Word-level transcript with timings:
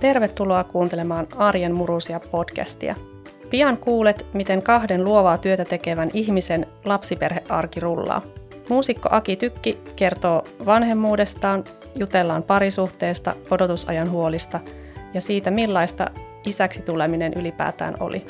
Tervetuloa 0.00 0.64
kuuntelemaan 0.64 1.26
Arjen 1.36 1.74
murusia 1.74 2.20
podcastia. 2.20 2.94
Pian 3.50 3.76
kuulet, 3.76 4.26
miten 4.32 4.62
kahden 4.62 5.04
luovaa 5.04 5.38
työtä 5.38 5.64
tekevän 5.64 6.10
ihmisen 6.12 6.66
lapsiperhearki 6.84 7.80
rullaa. 7.80 8.22
Muusikko 8.68 9.08
Aki 9.12 9.36
Tykki 9.36 9.80
kertoo 9.96 10.42
vanhemmuudestaan, 10.66 11.64
jutellaan 11.94 12.42
parisuhteesta, 12.42 13.34
odotusajan 13.50 14.10
huolista 14.10 14.60
ja 15.14 15.20
siitä, 15.20 15.50
millaista 15.50 16.10
isäksi 16.44 16.82
tuleminen 16.82 17.34
ylipäätään 17.34 17.94
oli. 18.00 18.26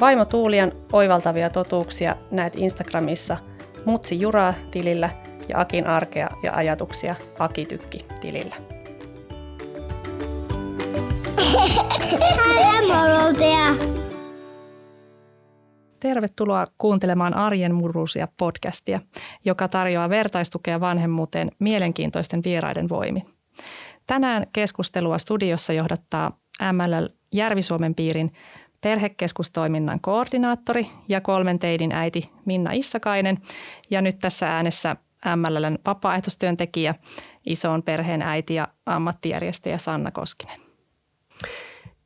Vaimo 0.00 0.24
Tuulian 0.24 0.72
oivaltavia 0.92 1.50
totuuksia 1.50 2.16
näet 2.30 2.52
Instagramissa 2.56 3.36
Mutsi 3.84 4.20
Juraa 4.20 4.54
tilillä 4.70 5.10
ja 5.48 5.60
Akin 5.60 5.86
arkea 5.86 6.28
ja 6.42 6.54
ajatuksia 6.54 7.14
Aki 7.38 7.66
Tykki 7.66 8.06
tilillä. 8.20 8.71
Tervetuloa 16.00 16.64
kuuntelemaan 16.78 17.34
Arjen 17.34 17.74
murruusia 17.74 18.28
podcastia, 18.38 19.00
joka 19.44 19.68
tarjoaa 19.68 20.08
vertaistukea 20.08 20.80
vanhemmuuteen 20.80 21.50
mielenkiintoisten 21.58 22.40
vieraiden 22.44 22.88
voimin. 22.88 23.26
Tänään 24.06 24.46
keskustelua 24.52 25.18
studiossa 25.18 25.72
johdattaa 25.72 26.38
MLL 26.72 27.06
Järvi-Suomen 27.32 27.94
piirin 27.94 28.32
perhekeskustoiminnan 28.80 30.00
koordinaattori 30.00 30.86
ja 31.08 31.20
kolmen 31.20 31.58
teidin 31.58 31.92
äiti 31.92 32.30
Minna 32.44 32.72
Issakainen 32.72 33.38
ja 33.90 34.02
nyt 34.02 34.18
tässä 34.18 34.54
äänessä 34.54 34.96
MLLn 35.36 35.78
vapaaehtoistyöntekijä, 35.86 36.94
isoon 37.46 37.82
perheen 37.82 38.22
äiti 38.22 38.54
ja 38.54 38.68
ammattijärjestäjä 38.86 39.78
Sanna 39.78 40.10
Koskinen. 40.10 40.71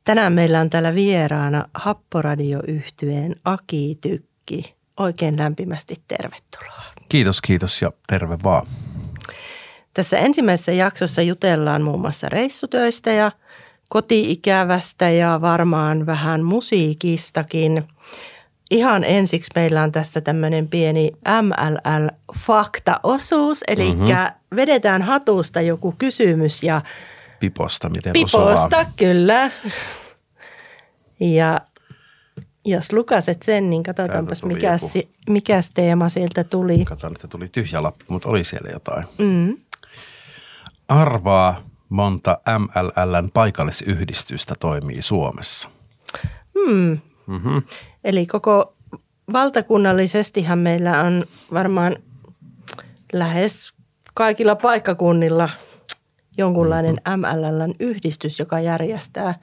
Tänään 0.07 0.33
meillä 0.33 0.61
on 0.61 0.69
täällä 0.69 0.95
vieraana 0.95 1.65
Happoradioyhtyeen 1.73 3.35
Aki 3.45 3.97
Tykki. 4.01 4.75
Oikein 4.97 5.37
lämpimästi 5.37 5.95
tervetuloa. 6.07 6.83
Kiitos, 7.09 7.41
kiitos 7.41 7.81
ja 7.81 7.91
terve 8.07 8.37
vaan. 8.43 8.67
Tässä 9.93 10.17
ensimmäisessä 10.17 10.71
jaksossa 10.71 11.21
jutellaan 11.21 11.81
muun 11.81 12.01
muassa 12.01 12.29
reissutöistä 12.29 13.11
ja 13.11 13.31
kotiikävästä 13.89 15.09
ja 15.09 15.41
varmaan 15.41 16.05
vähän 16.05 16.43
musiikistakin. 16.43 17.83
Ihan 18.71 19.03
ensiksi 19.03 19.51
meillä 19.55 19.83
on 19.83 19.91
tässä 19.91 20.21
tämmöinen 20.21 20.67
pieni 20.67 21.11
MLL-fakta-osuus, 21.41 23.63
eli 23.67 23.95
mm-hmm. 23.95 24.15
vedetään 24.55 25.01
hatusta 25.01 25.61
joku 25.61 25.95
kysymys 25.97 26.63
ja– 26.63 26.81
Piposta, 27.39 27.89
miten 27.89 28.13
Piposta, 28.13 28.37
osuvaa. 28.37 28.91
kyllä. 28.95 29.51
Ja 31.19 31.61
jos 32.65 32.93
lukaset 32.93 33.43
sen, 33.43 33.69
niin 33.69 33.83
katsotaanpas 33.83 34.43
mikä, 34.43 34.77
mikä 35.29 35.59
teema 35.73 36.09
sieltä 36.09 36.43
tuli. 36.43 36.85
Katsotaan, 36.85 37.13
että 37.15 37.27
tuli 37.27 37.49
tyhjä 37.49 37.83
lappu, 37.83 38.05
mutta 38.07 38.29
oli 38.29 38.43
siellä 38.43 38.69
jotain. 38.69 39.05
Mm. 39.17 39.57
Arvaa 40.87 41.61
monta 41.89 42.37
MLLn 42.59 43.31
paikallisyhdistystä 43.33 44.55
toimii 44.59 45.01
Suomessa. 45.01 45.69
Hmm. 46.53 46.97
Mm-hmm. 47.27 47.61
Eli 48.03 48.25
koko 48.25 48.73
valtakunnallisestihan 49.33 50.59
meillä 50.59 51.01
on 51.01 51.23
varmaan 51.53 51.95
lähes 53.13 53.73
kaikilla 54.13 54.55
paikkakunnilla– 54.55 55.49
jonkunlainen 56.37 56.97
MLLn 57.17 57.73
yhdistys, 57.79 58.39
joka 58.39 58.59
järjestää 58.59 59.35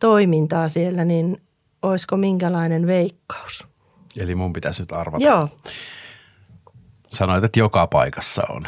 toimintaa 0.00 0.68
siellä, 0.68 1.04
niin 1.04 1.42
olisiko 1.82 2.16
minkälainen 2.16 2.86
veikkaus? 2.86 3.66
Eli 4.16 4.34
mun 4.34 4.52
pitäisi 4.52 4.82
nyt 4.82 4.92
arvata. 4.92 5.24
Joo. 5.24 5.48
Sanoit, 7.10 7.44
että 7.44 7.58
joka 7.58 7.86
paikassa 7.86 8.42
on. 8.48 8.66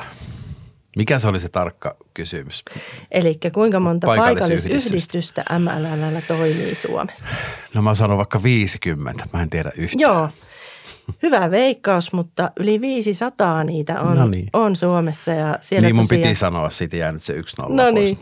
Mikä 0.96 1.18
se 1.18 1.28
oli 1.28 1.40
se 1.40 1.48
tarkka 1.48 1.96
kysymys? 2.14 2.64
Eli 3.10 3.38
kuinka 3.54 3.80
monta 3.80 4.06
paikallisyhdistystä 4.06 5.44
MLLllä 5.58 6.20
toimii 6.28 6.74
Suomessa? 6.74 7.36
No 7.74 7.82
mä 7.82 7.94
sanon 7.94 8.16
vaikka 8.18 8.42
50, 8.42 9.24
mä 9.32 9.42
en 9.42 9.50
tiedä 9.50 9.72
yhtään. 9.76 10.00
Joo, 10.00 10.28
Hyvä 11.22 11.50
veikkaus, 11.50 12.12
mutta 12.12 12.50
yli 12.60 12.80
500 12.80 13.64
niitä 13.64 14.00
on, 14.00 14.16
no 14.16 14.26
niin. 14.26 14.48
on 14.52 14.76
Suomessa. 14.76 15.30
Ja 15.30 15.58
siellä 15.60 15.88
niin 15.88 15.96
mun 15.96 16.04
tosiaan, 16.04 16.22
piti 16.22 16.34
sanoa, 16.34 16.70
siitä 16.70 16.96
jäänyt 16.96 17.22
se 17.22 17.32
yksi 17.32 17.56
nolla 17.62 17.82
no 17.82 17.90
niin. 17.90 18.18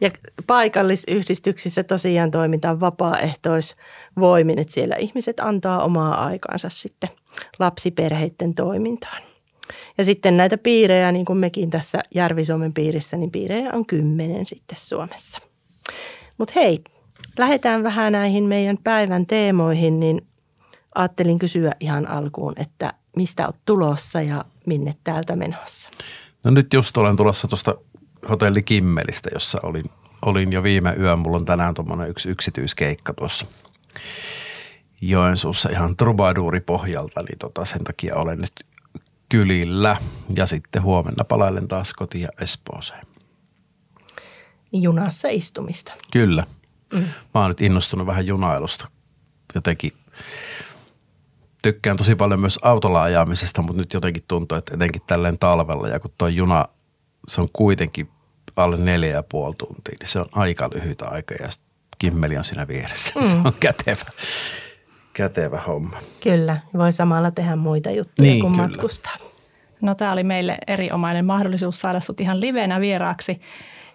Ja 0.00 0.10
paikallisyhdistyksissä 0.46 1.82
tosiaan 1.82 2.30
toimitaan 2.30 2.80
vapaaehtoisvoimin, 2.80 4.58
että 4.58 4.74
siellä 4.74 4.96
ihmiset 4.96 5.40
antaa 5.40 5.84
omaa 5.84 6.24
aikaansa 6.26 6.68
sitten 6.68 7.10
lapsiperheiden 7.58 8.54
toimintaan. 8.54 9.22
Ja 9.98 10.04
sitten 10.04 10.36
näitä 10.36 10.58
piirejä, 10.58 11.12
niin 11.12 11.24
kuin 11.24 11.38
mekin 11.38 11.70
tässä 11.70 11.98
Järvi-Suomen 12.14 12.72
piirissä, 12.72 13.16
niin 13.16 13.30
piirejä 13.30 13.70
on 13.72 13.86
kymmenen 13.86 14.46
sitten 14.46 14.76
Suomessa. 14.78 15.40
Mutta 16.38 16.52
hei, 16.56 16.80
lähdetään 17.38 17.82
vähän 17.82 18.12
näihin 18.12 18.44
meidän 18.44 18.78
päivän 18.84 19.26
teemoihin, 19.26 20.00
niin 20.00 20.26
ajattelin 20.94 21.38
kysyä 21.38 21.72
ihan 21.80 22.08
alkuun, 22.08 22.52
että 22.56 22.92
mistä 23.16 23.46
olet 23.46 23.56
tulossa 23.66 24.20
ja 24.20 24.44
minne 24.66 24.94
täältä 25.04 25.36
menossa? 25.36 25.90
No 26.44 26.50
nyt 26.50 26.72
just 26.72 26.96
olen 26.96 27.16
tulossa 27.16 27.48
tuosta 27.48 27.74
hotelli 28.28 28.62
Kimmelistä, 28.62 29.30
jossa 29.32 29.58
olin, 29.62 29.84
olin 30.22 30.52
jo 30.52 30.62
viime 30.62 30.94
yön. 30.98 31.18
Mulla 31.18 31.36
on 31.36 31.44
tänään 31.44 31.74
tuommoinen 31.74 32.10
yksi 32.10 32.28
yksityiskeikka 32.28 33.14
tuossa 33.14 33.46
Joensuussa 35.00 35.70
ihan 35.70 35.96
trubaduuri 35.96 36.60
pohjalta, 36.60 37.22
niin 37.22 37.38
tota 37.38 37.64
sen 37.64 37.84
takia 37.84 38.16
olen 38.16 38.38
nyt 38.38 38.52
kylillä. 39.28 39.96
Ja 40.36 40.46
sitten 40.46 40.82
huomenna 40.82 41.24
palailen 41.24 41.68
taas 41.68 41.92
kotiin 41.92 42.22
ja 42.22 42.28
Espooseen. 42.40 43.06
Junassa 44.72 45.28
istumista. 45.28 45.92
Kyllä. 46.12 46.42
Mm. 46.92 47.00
Mä 47.34 47.40
oon 47.40 47.48
nyt 47.48 47.60
innostunut 47.60 48.06
vähän 48.06 48.26
junailusta. 48.26 48.88
Jotenkin 49.54 49.92
tykkään 51.64 51.96
tosi 51.96 52.14
paljon 52.14 52.40
myös 52.40 52.58
autolla 52.62 53.02
ajamisesta, 53.02 53.62
mutta 53.62 53.80
nyt 53.80 53.92
jotenkin 53.92 54.24
tuntuu, 54.28 54.58
että 54.58 54.74
etenkin 54.74 55.02
tälleen 55.06 55.38
talvella 55.38 55.88
ja 55.88 56.00
kun 56.00 56.10
tuo 56.18 56.28
juna, 56.28 56.64
se 57.28 57.40
on 57.40 57.48
kuitenkin 57.52 58.08
alle 58.56 58.76
neljä 58.76 59.10
ja 59.10 59.22
puoli 59.22 59.54
tuntia, 59.54 59.96
niin 60.00 60.08
se 60.08 60.20
on 60.20 60.28
aika 60.32 60.70
lyhyt 60.74 61.02
aika 61.02 61.34
ja 61.34 61.48
kimmeli 61.98 62.36
on 62.36 62.44
siinä 62.44 62.68
vieressä. 62.68 63.20
Mm. 63.20 63.26
Se 63.26 63.36
on 63.36 63.52
kätevä, 63.60 64.10
kätevä 65.12 65.60
homma. 65.60 65.96
Kyllä, 66.22 66.58
voi 66.78 66.92
samalla 66.92 67.30
tehdä 67.30 67.56
muita 67.56 67.90
juttuja 67.90 68.30
niin, 68.30 68.40
kuin 68.40 68.52
kyllä. 68.52 68.66
matkustaa. 68.66 69.16
No 69.80 69.94
tämä 69.94 70.12
oli 70.12 70.24
meille 70.24 70.58
erinomainen 70.66 71.24
mahdollisuus 71.24 71.80
saada 71.80 72.00
sut 72.00 72.20
ihan 72.20 72.40
livenä 72.40 72.80
vieraaksi 72.80 73.40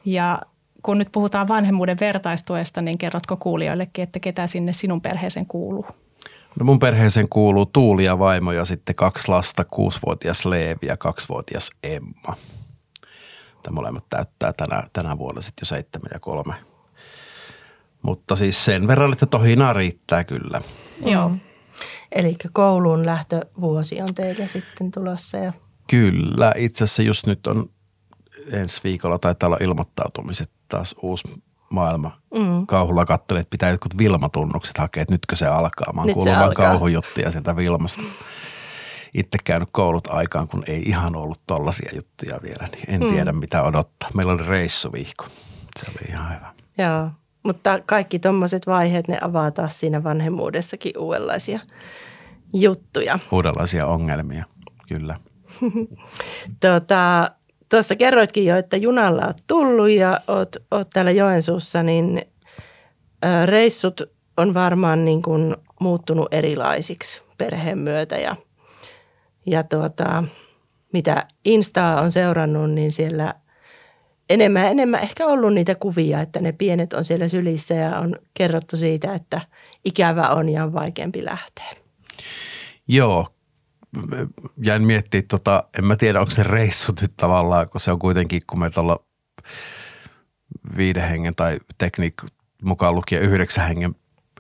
ja 0.06 0.42
kun 0.84 0.98
nyt 0.98 1.10
puhutaan 1.12 1.48
vanhemmuuden 1.48 1.98
vertaistuesta, 2.00 2.82
niin 2.82 2.98
kerrotko 2.98 3.38
kuulijoillekin, 3.38 4.04
että 4.04 4.20
ketä 4.20 4.48
sinne 4.48 4.74
sinun 4.74 5.02
perheeseen 5.02 5.46
kuuluu? 5.46 5.86
No 6.56 6.66
mun 6.66 6.80
perheeseen 6.80 7.30
kuuluu 7.30 7.66
Tuuli 7.66 8.06
ja 8.06 8.20
vaimo 8.20 8.52
ja 8.52 8.66
sitten 8.66 8.96
kaksi 8.96 9.28
lasta, 9.28 9.66
kuusivuotias 9.66 10.46
Leevi 10.46 10.88
ja 10.88 10.98
kaksivuotias 10.98 11.72
Emma. 11.84 12.36
Tämä 13.64 13.76
molemmat 13.76 14.06
täyttää 14.10 14.54
tänä, 14.54 14.84
tänä 14.94 15.18
vuonna 15.18 15.42
sitten 15.42 15.62
jo 15.62 15.66
seitsemän 15.66 16.10
ja 16.14 16.20
kolme. 16.20 16.54
Mutta 18.02 18.36
siis 18.36 18.66
sen 18.66 18.88
verran, 18.88 19.14
että 19.14 19.26
tohinaa 19.26 19.74
riittää 19.74 20.24
kyllä. 20.24 20.62
Joo. 21.06 21.32
Eli 22.12 22.36
kouluun 22.54 23.06
lähtövuosi 23.06 24.02
on 24.02 24.16
teille 24.16 24.48
sitten 24.48 24.92
tulossa. 24.92 25.38
Ja... 25.38 25.54
Kyllä, 25.90 26.54
itse 26.58 26.84
asiassa 26.84 27.04
just 27.04 27.26
nyt 27.26 27.48
on 27.48 27.70
ensi 28.52 28.82
viikolla 28.84 29.20
taitaa 29.20 29.48
olla 29.48 29.58
ilmoittautumiset 29.62 30.50
taas 30.70 30.96
uusi 31.02 31.44
maailma 31.70 32.18
mm. 32.34 32.68
kauhulla 32.68 33.06
katselin, 33.06 33.42
että 33.42 33.52
pitää 33.52 33.70
jotkut 33.70 33.98
Vilma-tunnukset 33.98 34.78
hakea, 34.78 35.02
että 35.02 35.14
nytkö 35.14 35.36
se 35.36 35.46
alkaa. 35.46 35.94
Mä 35.94 36.02
oon 36.02 36.14
kuullut 36.14 36.40
vain 36.40 36.56
kauhujuttuja 36.56 37.32
sieltä 37.32 37.56
Vilmasta. 37.56 38.04
Itse 39.14 39.38
käynyt 39.44 39.70
koulut 39.72 40.08
aikaan, 40.08 40.48
kun 40.48 40.64
ei 40.68 40.82
ihan 40.82 41.16
ollut 41.16 41.42
tollaisia 41.48 41.92
juttuja 41.96 42.40
vielä, 42.44 42.68
niin 42.72 42.84
en 42.88 43.02
mm. 43.02 43.08
tiedä 43.14 43.32
mitä 43.32 43.64
odottaa. 43.64 44.10
Meillä 44.14 44.34
oli 44.34 44.48
reissuvihko. 44.48 45.26
Se 45.80 45.92
oli 45.92 46.12
ihan 46.12 46.36
hyvä. 46.36 46.54
Joo, 46.78 47.10
mutta 47.44 47.80
kaikki 47.86 48.20
tuommoiset 48.20 48.68
vaiheet, 48.68 49.08
ne 49.08 49.18
avaa 49.22 49.52
taas 49.52 49.80
siinä 49.80 50.04
vanhemmuudessakin 50.04 50.98
uudenlaisia 50.98 51.60
juttuja. 52.54 53.20
Uudenlaisia 53.32 53.86
ongelmia, 53.86 54.46
kyllä. 54.88 55.16
tota, 56.60 57.32
Tuossa 57.70 57.96
kerroitkin 57.96 58.46
jo, 58.46 58.58
että 58.58 58.78
junalla 58.78 59.26
olet 59.26 59.44
tullut 59.48 59.90
ja 59.90 60.22
oot, 60.28 60.56
oot 60.72 60.90
täällä 60.90 61.12
Joensuussa, 61.12 61.84
niin 61.84 62.22
reissut 63.46 64.02
on 64.38 64.54
varmaan 64.54 65.06
niin 65.06 65.22
kuin 65.22 65.56
muuttunut 65.80 66.34
erilaisiksi 66.34 67.22
perheen 67.38 67.78
myötä 67.78 68.18
ja, 68.18 68.36
ja 69.46 69.64
tuota, 69.64 70.24
mitä 70.94 71.28
Instaa 71.46 72.02
on 72.02 72.12
seurannut, 72.12 72.72
niin 72.72 72.92
siellä 72.92 73.34
enemmän 74.30 74.66
enemmän 74.66 75.02
ehkä 75.02 75.26
ollut 75.26 75.54
niitä 75.54 75.76
kuvia, 75.76 76.22
että 76.22 76.40
ne 76.40 76.52
pienet 76.52 76.94
on 76.94 77.06
siellä 77.06 77.28
sylissä 77.28 77.74
ja 77.74 78.00
on 78.00 78.16
kerrottu 78.34 78.78
siitä, 78.78 79.14
että 79.14 79.42
ikävä 79.86 80.28
on 80.28 80.50
ja 80.50 80.64
on 80.64 80.74
vaikeampi 80.74 81.26
lähteä. 81.26 81.74
Joo, 82.88 83.28
jäin 84.64 84.84
miettiä, 84.84 85.22
tota, 85.28 85.64
en 85.78 85.86
mä 85.86 85.96
tiedä 85.96 86.20
onko 86.20 86.32
se 86.32 86.44
reissu 86.44 86.94
nyt 87.02 87.12
tavallaan, 87.18 87.70
kun 87.70 87.82
se 87.82 87.92
on 87.92 88.00
kuitenkin, 88.00 88.42
kun 88.48 88.60
me 88.60 88.70
tuolla 88.70 89.00
viiden 90.78 91.10
hengen 91.10 91.36
tai 91.36 91.60
tekniik 91.78 92.14
mukaan 92.64 92.96
lukien 92.96 93.22
yhdeksän 93.22 93.68
hengen 93.68 93.96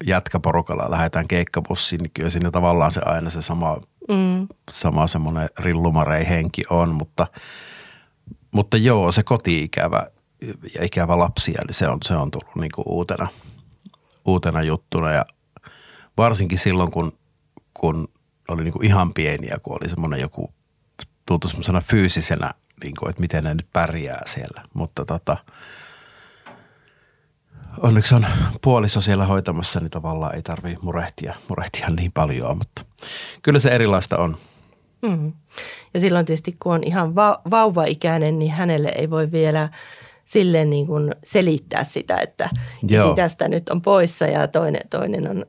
jätkäporukalla 0.06 0.92
lähdetään 0.92 1.28
keikkabussiin, 1.28 2.01
niin 2.01 2.12
kyllä 2.13 2.30
siinä 2.30 2.51
tavallaan 2.51 2.92
se 2.92 3.01
aina 3.06 3.30
se 3.30 3.42
sama, 3.42 3.78
mm. 4.10 4.48
sama 4.72 5.07
semmoinen 5.07 5.50
rillumarei 5.60 6.28
henki 6.30 6.63
on, 6.69 6.96
mutta, 6.96 7.28
mutta 8.51 8.78
joo, 8.78 9.12
se 9.12 9.24
koti-ikävä 9.24 10.07
ja 10.75 10.86
ikävä 10.86 11.18
lapsia, 11.18 11.62
eli 11.63 11.74
se 11.74 11.88
on, 11.88 11.98
se 12.04 12.16
on 12.16 12.31
tullut 12.31 12.56
niin 12.56 12.72
kuin 12.75 12.86
uutena, 12.88 13.28
uutena 14.25 14.63
juttuna 14.63 15.12
ja 15.12 15.25
varsinkin 16.18 16.57
silloin, 16.57 16.92
kun, 16.92 17.18
kun 17.74 18.07
oli 18.50 18.63
niin 18.63 18.74
kuin 18.74 18.86
ihan 18.86 19.13
pieniä, 19.13 19.57
kun 19.63 19.78
oli 19.81 19.90
semmoinen 19.90 20.19
joku, 20.19 20.54
tuntui 21.25 21.50
semmoisena 21.50 21.81
fyysisenä, 21.81 22.54
niin 22.84 22.96
kuin, 23.00 23.10
että 23.10 23.22
miten 23.22 23.44
ne 23.44 23.54
nyt 23.54 23.68
pärjää 23.74 24.22
siellä, 24.25 24.63
mutta 24.74 25.06
tota– 25.06 25.38
onneksi 27.81 28.16
on 28.16 28.25
puoliso 28.62 29.01
siellä 29.01 29.25
hoitamassa, 29.25 29.80
niin 29.80 29.92
tavallaan 29.92 30.36
ei 30.36 30.42
tarvii 30.42 30.78
murehtia, 30.81 31.34
murehtia 31.50 31.90
niin 31.90 32.12
paljon, 32.12 32.57
mutta 32.57 32.86
kyllä 33.42 33.60
se 33.60 33.69
erilaista 33.69 34.18
on. 34.18 34.38
Mm. 35.01 35.34
Ja 35.94 36.00
silloin 36.00 36.25
tietysti, 36.25 36.56
kun 36.60 36.74
on 36.74 36.84
ihan 36.84 37.16
va- 37.16 37.42
vauvaikäinen, 37.50 38.40
niin 38.40 38.51
hänelle 38.51 38.92
ei 38.96 39.10
voi 39.10 39.31
vielä 39.31 39.69
silleen 40.25 40.69
niin 40.69 40.88
kuin 40.88 41.12
selittää 41.24 41.84
sitä, 41.84 42.18
että 42.18 42.50
Joo. 42.90 43.13
tästä 43.16 43.48
nyt 43.48 43.69
on 43.69 43.81
poissa 43.81 44.25
ja 44.25 44.48
toinen, 44.48 44.81
toinen 44.90 45.30
on, 45.30 45.46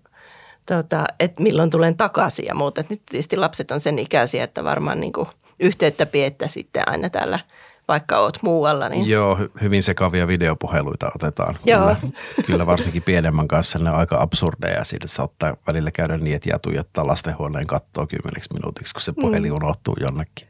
tota, 0.66 1.04
että 1.20 1.42
milloin 1.42 1.70
tulen 1.70 1.96
takaisin 1.96 2.46
ja 2.46 2.54
muuta. 2.54 2.84
Nyt 2.90 3.02
tietysti 3.10 3.36
lapset 3.36 3.70
on 3.70 3.80
sen 3.80 3.98
ikäisiä, 3.98 4.44
että 4.44 4.64
varmaan 4.64 5.00
niin 5.00 5.12
kuin 5.12 5.28
yhteyttä 5.60 6.06
piettä 6.06 6.46
sitten 6.46 6.88
aina 6.88 7.10
täällä– 7.10 7.38
vaikka 7.90 8.18
oot 8.18 8.38
muualla. 8.42 8.88
Niin. 8.88 9.08
Joo, 9.08 9.38
hyvin 9.60 9.82
sekavia 9.82 10.26
videopuheluita 10.26 11.10
otetaan. 11.14 11.56
Joo. 11.64 11.80
Kyllä, 11.80 12.12
kyllä 12.46 12.66
varsinkin 12.66 13.02
pienemmän 13.02 13.48
kanssa 13.48 13.78
ne 13.78 13.90
on 13.90 13.96
aika 13.96 14.20
absurdeja 14.20 14.78
ja 14.78 14.84
siitä 14.84 15.08
saattaa 15.08 15.56
välillä 15.66 15.90
käydä 15.90 16.16
niin, 16.16 16.36
että 16.36 16.50
jää 16.50 16.58
tuijottaa 16.58 17.06
lastenhuoneen 17.06 17.66
kattoa 17.66 18.06
kymmeneksi 18.06 18.54
minuutiksi, 18.54 18.94
kun 18.94 19.02
se 19.02 19.12
puhelin 19.12 19.52
mm. 19.52 19.56
unohtuu 19.56 19.96
jonnekin. 20.00 20.48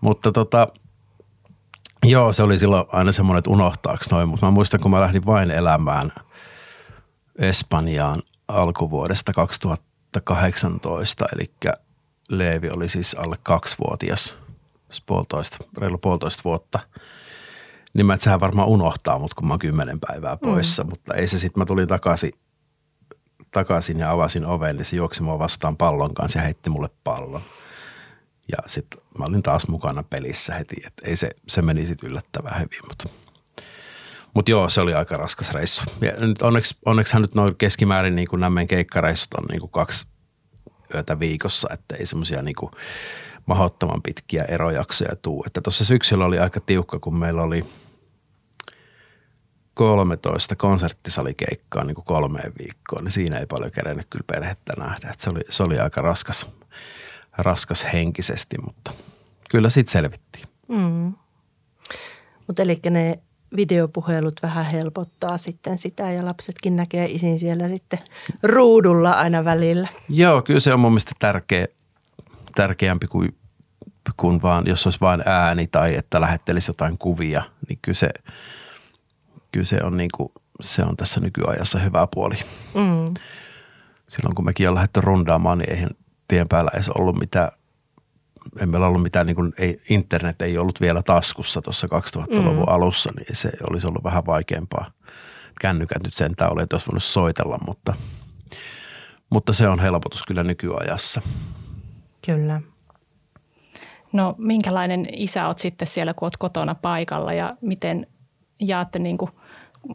Mutta 0.00 0.32
tota, 0.32 0.66
joo, 2.06 2.32
se 2.32 2.42
oli 2.42 2.58
silloin 2.58 2.84
aina 2.92 3.12
semmoinen, 3.12 3.38
että 3.38 3.50
unohtaako 3.50 4.04
noin, 4.10 4.28
mutta 4.28 4.46
mä 4.46 4.50
muistan, 4.50 4.80
kun 4.80 4.90
mä 4.90 5.00
lähdin 5.00 5.26
vain 5.26 5.50
elämään 5.50 6.12
Espanjaan 7.38 8.22
alkuvuodesta 8.48 9.32
2018, 9.32 11.26
eli 11.34 11.50
Leevi 12.28 12.70
oli 12.70 12.88
siis 12.88 13.14
alle 13.14 13.36
kaksivuotias– 13.42 14.36
puolitoista, 15.06 15.58
reilu 15.78 15.98
puolitoista 15.98 16.42
vuotta, 16.44 16.80
niin 17.94 18.06
mä, 18.06 18.14
että 18.14 18.24
sehän 18.24 18.40
varmaan 18.40 18.68
unohtaa 18.68 19.18
mut, 19.18 19.34
kun 19.34 19.46
mä 19.46 19.52
oon 19.52 19.58
kymmenen 19.58 20.00
päivää 20.00 20.36
poissa, 20.36 20.84
mm. 20.84 20.90
mutta 20.90 21.14
ei 21.14 21.26
se 21.26 21.38
sitten, 21.38 21.60
mä 21.60 21.66
tulin 21.66 21.88
takaisin, 21.88 22.32
takaisin 23.50 23.98
ja 23.98 24.10
avasin 24.10 24.46
oven, 24.46 24.76
niin 24.76 24.84
se 24.84 24.96
juoksi 24.96 25.22
mua 25.22 25.38
vastaan 25.38 25.76
pallon 25.76 26.14
kanssa 26.14 26.38
ja 26.38 26.42
heitti 26.42 26.70
mulle 26.70 26.90
pallon. 27.04 27.42
Ja 28.48 28.58
sitten 28.66 29.00
mä 29.18 29.24
olin 29.28 29.42
taas 29.42 29.68
mukana 29.68 30.02
pelissä 30.02 30.54
heti, 30.54 30.76
että 30.86 31.02
ei 31.08 31.16
se, 31.16 31.30
se 31.48 31.62
meni 31.62 31.86
sitten 31.86 32.10
yllättävän 32.10 32.54
hyvin, 32.54 32.80
mutta 32.88 33.08
mutta 34.38 34.50
joo, 34.50 34.68
se 34.68 34.80
oli 34.80 34.94
aika 34.94 35.16
raskas 35.16 35.50
reissu. 35.50 35.84
Ja 36.00 36.12
nyt 36.26 36.42
onneksi, 36.42 36.78
onneksi 36.86 37.20
nyt 37.20 37.34
noin 37.34 37.56
keskimäärin 37.56 38.16
niin 38.16 38.28
kuin 38.28 38.40
nämä 38.40 38.66
keikkareissut 38.66 39.34
on 39.34 39.44
niin 39.44 39.60
kuin 39.60 39.70
kaksi 39.70 40.06
yötä 40.94 41.18
viikossa, 41.18 41.68
että 41.72 41.96
ei 41.96 42.06
semmoisia 42.06 42.42
niin 42.42 42.56
mahdottoman 43.46 44.02
pitkiä 44.02 44.44
erojaksoja 44.44 45.16
tuu. 45.16 45.44
Että 45.46 45.60
tuossa 45.60 45.84
syksyllä 45.84 46.24
oli 46.24 46.38
aika 46.38 46.60
tiukka, 46.60 46.98
kun 46.98 47.16
meillä 47.16 47.42
oli 47.42 47.64
13 49.74 50.56
konserttisalikeikkaa 50.56 51.84
niin 51.84 51.94
kuin 51.94 52.04
kolmeen 52.04 52.52
viikkoon, 52.58 53.04
niin 53.04 53.12
siinä 53.12 53.38
ei 53.38 53.46
paljon 53.46 53.70
kerennyt 53.70 54.06
kyllä 54.10 54.24
perhettä 54.26 54.72
nähdä. 54.78 55.10
Että 55.10 55.24
se, 55.24 55.30
oli, 55.30 55.40
se 55.48 55.62
oli 55.62 55.78
aika 55.78 56.02
raskas, 56.02 56.46
raskas 57.38 57.86
henkisesti, 57.92 58.56
mutta 58.64 58.92
kyllä 59.50 59.70
sitten 59.70 59.92
selvittiin. 59.92 60.48
Mm. 60.68 61.14
Mutta 62.46 62.62
eli 62.62 62.80
ne 62.90 63.18
videopuhelut 63.56 64.40
vähän 64.42 64.64
helpottaa 64.64 65.38
sitten 65.38 65.78
sitä 65.78 66.12
ja 66.12 66.24
lapsetkin 66.24 66.76
näkee 66.76 67.06
isin 67.10 67.38
siellä 67.38 67.68
sitten 67.68 67.98
ruudulla 68.42 69.10
aina 69.10 69.44
välillä. 69.44 69.88
Joo, 70.08 70.42
kyllä 70.42 70.60
se 70.60 70.74
on 70.74 70.80
mun 70.80 70.92
mielestä 70.92 71.12
tärkeä, 71.18 71.66
tärkeämpi 72.54 73.06
kuin, 73.06 73.36
kuin 74.16 74.42
vaan, 74.42 74.66
jos 74.66 74.86
olisi 74.86 75.00
vain 75.00 75.22
ääni 75.26 75.66
tai 75.66 75.94
että 75.94 76.20
lähettelisi 76.20 76.70
jotain 76.70 76.98
kuvia, 76.98 77.42
niin 77.68 77.78
kyllä 77.82 77.96
se, 77.96 78.10
kyllä 79.52 79.66
se 79.66 79.78
on 79.82 79.96
niin 79.96 80.10
kuin, 80.16 80.32
se 80.60 80.82
on 80.82 80.96
tässä 80.96 81.20
nykyajassa 81.20 81.78
hyvä 81.78 82.08
puoli. 82.14 82.34
Mm. 82.74 83.14
Silloin 84.08 84.34
kun 84.34 84.44
mekin 84.44 84.68
on 84.68 84.74
lähdetty 84.74 85.00
rundaamaan, 85.00 85.58
niin 85.58 85.70
eihän 85.70 85.90
tien 86.28 86.48
päällä 86.48 86.70
edes 86.74 86.88
ollut 86.88 87.18
mitään, 87.18 87.50
ei 88.60 88.66
meillä 88.66 88.86
ollut 88.86 89.02
mitään, 89.02 89.26
niin 89.26 89.36
kuin, 89.36 89.52
ei, 89.58 89.80
internet 89.90 90.42
ei 90.42 90.58
ollut 90.58 90.80
vielä 90.80 91.02
taskussa 91.02 91.62
tuossa 91.62 91.86
2000-luvun 91.86 92.66
mm. 92.66 92.74
alussa, 92.74 93.10
niin 93.16 93.36
se 93.36 93.50
olisi 93.70 93.86
ollut 93.86 94.04
vähän 94.04 94.26
vaikeampaa. 94.26 94.90
Kännykät 95.60 96.02
nyt 96.02 96.14
sentään 96.14 96.52
oli, 96.52 96.62
että 96.62 96.76
olisi 96.76 96.86
voinut 96.86 97.02
soitella, 97.02 97.58
mutta, 97.66 97.94
mutta 99.30 99.52
se 99.52 99.68
on 99.68 99.80
helpotus 99.80 100.22
kyllä 100.26 100.44
nykyajassa. 100.44 101.22
Kyllä. 102.26 102.60
No 104.12 104.34
minkälainen 104.38 105.06
isä 105.12 105.46
olet 105.46 105.58
sitten 105.58 105.88
siellä, 105.88 106.14
kun 106.14 106.26
olet 106.26 106.36
kotona 106.36 106.74
paikalla 106.74 107.32
ja 107.32 107.56
miten 107.60 108.06
jaatte 108.60 108.98
niin 108.98 109.18
kuin 109.18 109.30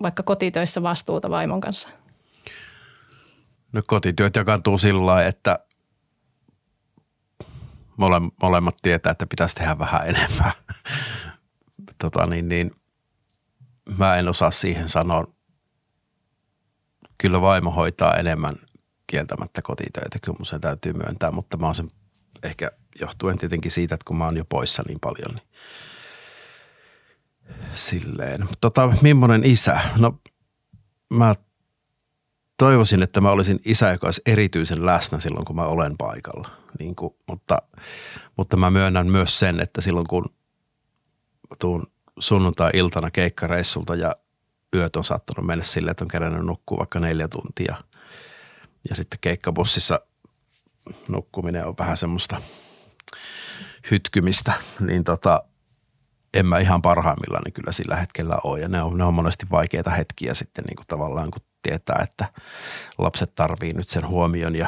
vaikka 0.02 0.24
kotitöissä 0.24 0.84
vastuuta 0.84 1.30
vaimon 1.30 1.62
kanssa? 1.62 1.90
No 3.72 3.82
kotityöt 3.88 4.36
jakantuu 4.36 4.78
sillä 4.78 5.06
lailla, 5.06 5.28
että 5.28 5.60
mole, 7.98 8.22
molemmat 8.42 8.76
tietää, 8.82 9.12
että 9.12 9.28
pitäisi 9.28 9.56
tehdä 9.56 9.80
vähän 9.80 10.08
enemmän. 10.08 10.52
tota 12.02 12.26
niin, 12.26 12.50
niin, 12.50 12.72
mä 13.98 14.16
en 14.16 14.28
osaa 14.28 14.52
siihen 14.52 14.90
sanoa. 14.90 15.28
Kyllä 17.18 17.42
vaimo 17.42 17.72
hoitaa 17.72 18.14
enemmän 18.14 18.54
kieltämättä 19.08 19.62
kotitöitä, 19.62 20.20
kyllä 20.20 20.38
mun 20.40 20.46
sen 20.46 20.62
täytyy 20.62 20.94
myöntää, 20.94 21.32
mutta 21.32 21.58
mä 21.58 21.66
oon 21.66 21.76
sen 21.76 21.90
ehkä 22.44 22.72
johtuen 23.00 23.38
tietenkin 23.38 23.72
siitä, 23.72 23.96
että 23.96 24.06
kun 24.08 24.18
mä 24.18 24.26
oon 24.26 24.38
jo 24.38 24.46
poissa 24.46 24.84
niin 24.88 25.00
paljon, 25.00 25.36
niin 25.36 25.48
silleen. 27.74 28.48
Tota, 28.62 28.94
millainen 29.02 29.46
isä? 29.46 29.82
No 29.98 30.20
mä 31.14 31.36
toivoisin, 32.64 33.04
että 33.04 33.22
mä 33.22 33.30
olisin 33.30 33.60
isä, 33.66 33.92
joka 33.92 34.08
olisi 34.08 34.22
erityisen 34.26 34.86
läsnä 34.86 35.20
silloin, 35.20 35.46
kun 35.46 35.56
mä 35.56 35.66
olen 35.66 35.98
paikalla. 35.98 36.50
Niin 36.80 36.96
kuin, 36.96 37.16
mutta, 37.28 37.58
mutta 38.38 38.58
mä 38.58 38.70
myönnän 38.70 39.08
myös 39.08 39.40
sen, 39.40 39.60
että 39.60 39.82
silloin 39.82 40.08
kun 40.08 40.26
tuun 41.60 41.88
sunnuntai-iltana 42.20 43.12
keikkareissulta 43.12 43.96
ja 43.96 44.16
yöt 44.76 44.96
on 44.96 45.06
saattanut 45.06 45.46
mennä 45.46 45.64
sille, 45.64 45.92
että 45.92 46.04
on 46.04 46.08
kerännyt 46.08 46.46
nukkua 46.46 46.78
vaikka 46.78 47.00
neljä 47.00 47.28
tuntia. 47.28 47.76
Ja 48.90 48.96
sitten 48.96 49.20
keikkabussissa 49.22 50.00
nukkuminen 51.08 51.66
on 51.66 51.76
vähän 51.80 51.98
semmoista 51.98 52.42
hytkymistä, 53.92 54.54
niin 54.80 55.04
tota, 55.04 55.44
en 56.34 56.46
mä 56.46 56.60
ihan 56.60 56.82
parhaimmillaan 56.82 57.44
niin 57.44 57.54
kyllä 57.54 57.72
sillä 57.72 57.96
hetkellä 57.96 58.38
ole. 58.44 58.60
Ja 58.60 58.68
ne 58.68 58.82
on, 58.82 58.98
ne 58.98 59.04
on 59.04 59.14
monesti 59.14 59.46
vaikeita 59.52 59.90
hetkiä 59.90 60.34
sitten 60.34 60.64
niin 60.64 60.76
kuin 60.76 60.88
tavallaan, 60.88 61.32
kun 61.32 61.42
tietää, 61.62 62.00
että 62.04 62.26
lapset 62.98 63.36
tarvii 63.36 63.74
nyt 63.74 63.90
sen 63.90 64.08
huomion 64.08 64.56
ja 64.56 64.68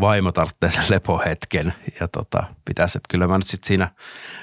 vaimo 0.00 0.32
tarvitsee 0.32 0.70
sen 0.70 0.84
lepohetken. 0.90 1.74
Ja 2.00 2.08
tota, 2.08 2.44
pitäisi, 2.64 2.98
että 2.98 3.08
kyllä 3.10 3.26
mä 3.26 3.38
nyt 3.38 3.46
sitten 3.46 3.68
siinä 3.68 3.90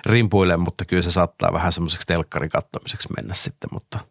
rimpuilen, 0.05 0.59
mutta 0.59 0.85
kyllä 0.85 1.03
se 1.03 1.11
saattaa 1.11 1.53
vähän 1.53 1.71
semmoiseksi 1.71 2.07
telkkarikattomiseksi 2.07 3.09
mennä 3.17 3.33
sitten, 3.33 3.69
mutta– 3.71 3.99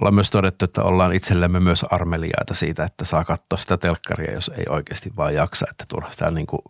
ollaan 0.00 0.14
myös 0.14 0.30
todettu, 0.30 0.64
että 0.64 0.82
ollaan 0.82 1.12
itsellemme 1.12 1.60
myös 1.60 1.84
armeliaita 1.90 2.54
siitä, 2.54 2.84
että 2.84 3.04
saa 3.04 3.24
katsoa 3.24 3.58
sitä 3.58 3.76
telkkaria, 3.76 4.34
jos 4.34 4.50
ei 4.56 4.64
oikeasti 4.68 5.12
vaan 5.16 5.34
jaksa. 5.34 5.66
Että 5.70 5.84
turha 5.88 6.10
sitä 6.10 6.30
niin 6.30 6.46
kuin, 6.46 6.62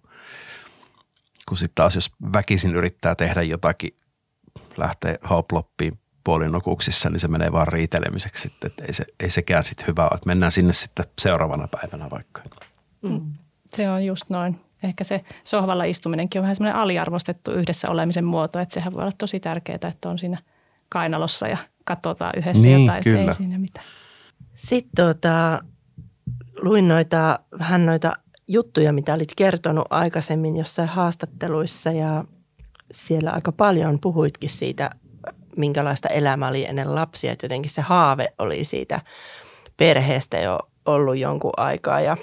kun 1.48 1.56
sitten 1.56 1.74
taas 1.74 1.94
jos 1.94 2.10
väkisin 2.32 2.76
yrittää 2.76 3.14
tehdä 3.14 3.42
jotakin, 3.42 3.96
lähtee 4.76 5.18
hoploppiin 5.30 5.98
puolinokuuksissa, 6.24 7.10
niin 7.10 7.20
se 7.20 7.28
menee 7.28 7.52
vaan 7.52 7.68
riitelemiseksi 7.68 8.42
sitten, 8.42 8.70
että 8.70 8.84
ei, 8.84 8.92
se, 8.92 9.04
ei 9.20 9.30
sekään 9.30 9.64
sitten 9.64 9.86
hyvä 9.86 10.02
ole. 10.02 10.14
Että 10.14 10.26
mennään 10.26 10.52
sinne 10.52 10.72
sitten 10.72 11.06
seuraavana 11.20 11.68
päivänä 11.68 12.10
vaikka. 12.10 12.42
Mm. 13.02 13.32
Se 13.68 13.90
on 13.90 14.04
just 14.04 14.30
noin. 14.30 14.60
Ehkä 14.82 15.04
se 15.04 15.24
sohvalla 15.44 15.84
istuminenkin 15.84 16.40
on 16.40 16.42
vähän 16.42 16.56
semmoinen 16.56 16.80
aliarvostettu 16.80 17.50
yhdessä 17.50 17.90
olemisen 17.90 18.24
muoto, 18.24 18.58
että 18.58 18.74
sehän 18.74 18.92
voi 18.92 19.02
olla 19.02 19.12
tosi 19.18 19.40
tärkeää, 19.40 19.78
että 19.88 20.08
on 20.08 20.18
siinä 20.18 20.38
kainalossa 20.88 21.48
ja 21.48 21.58
katsotaan 21.84 22.32
yhdessä 22.36 22.62
niin, 22.62 22.80
jotain, 22.86 23.04
kyllä. 23.04 23.20
ei 23.20 23.34
siinä 23.34 23.58
mitään. 23.58 23.86
Sitten 24.54 25.06
tota, 25.06 25.62
luin 26.56 26.88
noita, 26.88 27.38
vähän 27.58 27.86
noita 27.86 28.12
juttuja, 28.48 28.92
mitä 28.92 29.14
olit 29.14 29.32
kertonut 29.36 29.86
aikaisemmin 29.90 30.56
jossain 30.56 30.88
haastatteluissa 30.88 31.92
ja 31.92 32.24
siellä 32.94 33.30
aika 33.30 33.52
paljon 33.52 34.00
puhuitkin 34.00 34.50
siitä, 34.50 34.90
minkälaista 35.56 36.08
elämä 36.08 36.48
oli 36.48 36.64
ennen 36.64 36.94
lapsia. 36.94 37.32
Että 37.32 37.44
jotenkin 37.44 37.70
se 37.70 37.82
haave 37.82 38.26
oli 38.38 38.64
siitä 38.64 39.00
perheestä 39.76 40.38
jo 40.38 40.58
ollut 40.86 41.16
jonkun 41.16 41.52
aikaa 41.56 42.00
ja 42.00 42.16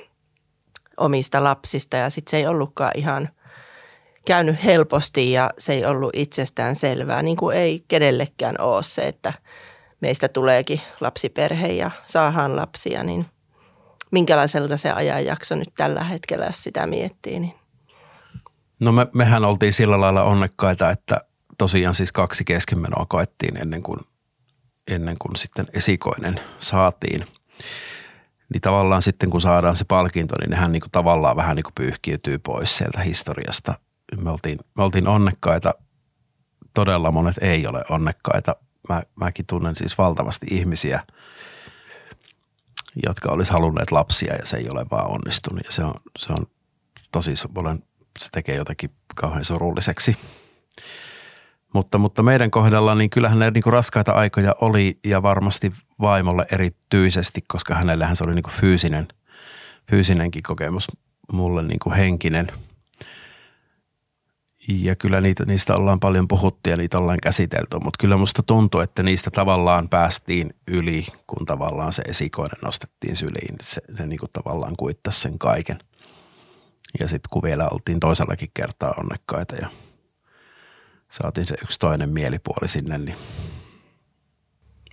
omista 0.98 1.44
lapsista 1.44 1.98
ja 1.98 2.10
sitten 2.10 2.32
se 2.32 2.38
ei 2.38 2.48
ollutkaan 2.48 2.92
ihan 2.96 3.30
käynyt 4.26 4.64
helposti 4.64 5.32
ja 5.32 5.50
se 5.58 5.74
ei 5.74 5.86
ollut 5.86 6.12
itsestään 6.16 6.76
selvää, 6.76 7.22
niin 7.22 7.38
kuin 7.38 7.58
ei 7.58 7.84
kenellekään 7.88 8.56
ole 8.60 8.84
se, 8.84 9.02
että 9.02 9.34
meistä 10.02 10.28
tuleekin 10.28 10.82
lapsiperhe 11.00 11.68
ja 11.68 11.92
saahan 12.06 12.56
lapsia, 12.56 13.04
niin 13.04 13.26
minkälaiselta 14.12 14.78
se 14.78 14.92
ajanjakso 14.92 15.56
nyt 15.56 15.72
tällä 15.78 16.04
hetkellä, 16.04 16.46
jos 16.46 16.64
sitä 16.64 16.88
miettii, 16.88 17.40
niin 17.40 17.61
No 18.82 18.92
me, 18.92 19.08
mehän 19.14 19.46
oltiin 19.46 19.74
sillä 19.74 20.02
lailla 20.02 20.24
onnekkaita, 20.24 20.90
että 20.90 21.22
tosiaan 21.58 21.94
siis 21.94 22.12
kaksi 22.12 22.44
keskenmenoa 22.44 23.06
koettiin 23.10 23.58
ennen 23.58 23.84
kuin, 23.84 24.00
ennen 24.88 25.16
kuin 25.20 25.36
sitten 25.36 25.68
esikoinen 25.74 26.40
saatiin. 26.60 27.28
Niin 28.54 28.62
tavallaan 28.62 29.02
sitten 29.02 29.30
kun 29.30 29.42
saadaan 29.42 29.76
se 29.76 29.86
palkinto, 29.86 30.36
niin 30.40 30.50
nehän 30.50 30.72
niin 30.72 30.82
kuin 30.82 30.92
tavallaan 30.92 31.36
vähän 31.36 31.56
niin 31.56 31.64
kuin 31.64 31.74
pyyhkiytyy 31.76 32.38
pois 32.38 32.78
sieltä 32.78 33.02
historiasta. 33.02 33.74
Me 34.18 34.30
oltiin, 34.32 34.60
me 34.78 34.84
oltiin 34.84 35.08
onnekkaita, 35.08 35.74
todella 36.74 37.12
monet 37.12 37.38
ei 37.42 37.68
ole 37.68 37.84
onnekkaita. 37.90 38.56
Mä, 38.90 39.04
mäkin 39.16 39.46
tunnen 39.46 39.76
siis 39.76 39.98
valtavasti 39.98 40.48
ihmisiä, 40.50 41.06
jotka 43.06 43.32
olisi 43.32 43.54
halunneet 43.54 43.92
lapsia 43.92 44.36
ja 44.36 44.46
se 44.46 44.58
ei 44.58 44.70
ole 44.74 44.86
vaan 44.92 45.08
onnistunut. 45.08 45.66
Ja 45.66 45.72
se 45.72 45.84
on, 45.84 45.94
se 46.18 46.34
on 46.34 46.48
tosi, 47.12 47.34
olen 47.56 47.84
se 48.20 48.30
tekee 48.32 48.56
jotakin 48.56 48.92
kauhean 49.16 49.46
surulliseksi. 49.46 50.18
Mutta, 51.74 51.98
mutta 51.98 52.24
meidän 52.24 52.52
kohdalla 52.52 52.96
niin 52.96 53.10
kyllähän 53.10 53.40
ne 53.40 53.52
niin 53.52 53.64
kuin 53.64 53.74
raskaita 53.74 54.12
aikoja 54.12 54.56
oli 54.62 55.00
ja 55.04 55.24
varmasti 55.24 55.74
vaimolle 56.02 56.46
erityisesti, 56.52 57.42
koska 57.48 57.76
hänellähän 57.76 58.16
se 58.16 58.24
oli 58.24 58.36
niin 58.36 58.44
kuin 58.44 58.54
fyysinen, 58.54 59.08
fyysinenkin 59.90 60.44
kokemus, 60.44 60.88
mulle 61.32 61.64
niin 61.64 61.80
kuin 61.80 61.96
henkinen. 61.96 62.48
Ja 64.68 64.96
kyllä 64.96 65.22
niitä, 65.22 65.46
niistä 65.46 65.76
ollaan 65.76 66.00
paljon 66.00 66.28
puhuttu 66.28 66.70
ja 66.70 66.76
niitä 66.76 66.98
ollaan 66.98 67.20
käsitelty, 67.24 67.80
mutta 67.84 67.98
kyllä 68.00 68.18
musta 68.18 68.44
tuntuu, 68.44 68.82
että 68.82 69.04
niistä 69.04 69.32
tavallaan 69.32 69.90
päästiin 69.90 70.54
yli, 70.68 71.06
kun 71.28 71.46
tavallaan 71.46 71.94
se 71.94 72.04
esikoinen 72.08 72.60
nostettiin 72.64 73.16
syliin. 73.16 73.56
Se, 73.62 73.82
se 73.98 74.06
niin 74.06 74.20
kuin 74.20 74.30
tavallaan 74.34 74.76
kuittasi 74.78 75.22
sen 75.22 75.40
kaiken– 75.40 75.80
ja 77.00 77.08
sitten 77.08 77.30
kun 77.30 77.44
vielä 77.44 77.68
oltiin 77.72 78.00
toisellakin 78.00 78.52
kertaa 78.54 78.94
onnekkaita 78.98 79.56
ja 79.56 79.70
saatiin 81.10 81.48
se 81.48 81.56
yksi 81.64 81.80
toinen 81.80 82.10
mielipuoli 82.10 82.68
sinne, 82.68 82.98
niin 82.98 83.18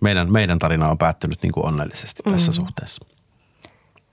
meidän, 0.02 0.32
meidän 0.32 0.58
tarina 0.58 0.88
on 0.88 0.98
päättynyt 0.98 1.42
niin 1.42 1.52
kuin 1.52 1.66
onnellisesti 1.66 2.22
tässä 2.30 2.52
mm. 2.52 2.54
suhteessa. 2.54 3.06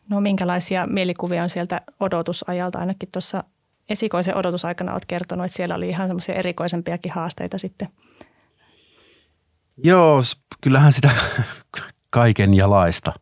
No 0.09 0.21
minkälaisia 0.21 0.87
mielikuvia 0.87 1.43
on 1.43 1.49
sieltä 1.49 1.81
odotusajalta? 1.99 2.79
Ainakin 2.79 3.09
tuossa 3.11 3.43
esikoisen 3.89 4.37
odotusaikana 4.37 4.91
olet 4.91 5.05
kertonut, 5.05 5.45
että 5.45 5.55
siellä 5.55 5.75
oli 5.75 5.89
ihan 5.89 6.07
semmoisia 6.07 6.35
erikoisempiakin 6.35 7.11
haasteita 7.11 7.57
sitten. 7.57 7.87
Joo, 9.83 10.21
kyllähän 10.61 10.91
sitä 10.91 11.09
kaiken 12.09 12.53
ja 12.53 12.69
laista. 12.69 13.13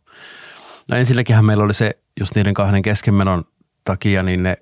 No 0.90 0.98
ensinnäkin 0.98 1.46
meillä 1.46 1.64
oli 1.64 1.74
se 1.74 1.92
just 2.20 2.36
niiden 2.36 2.54
kahden 2.54 2.82
keskenmenon 2.82 3.44
takia, 3.86 4.24
niin 4.24 4.44
ne, 4.44 4.58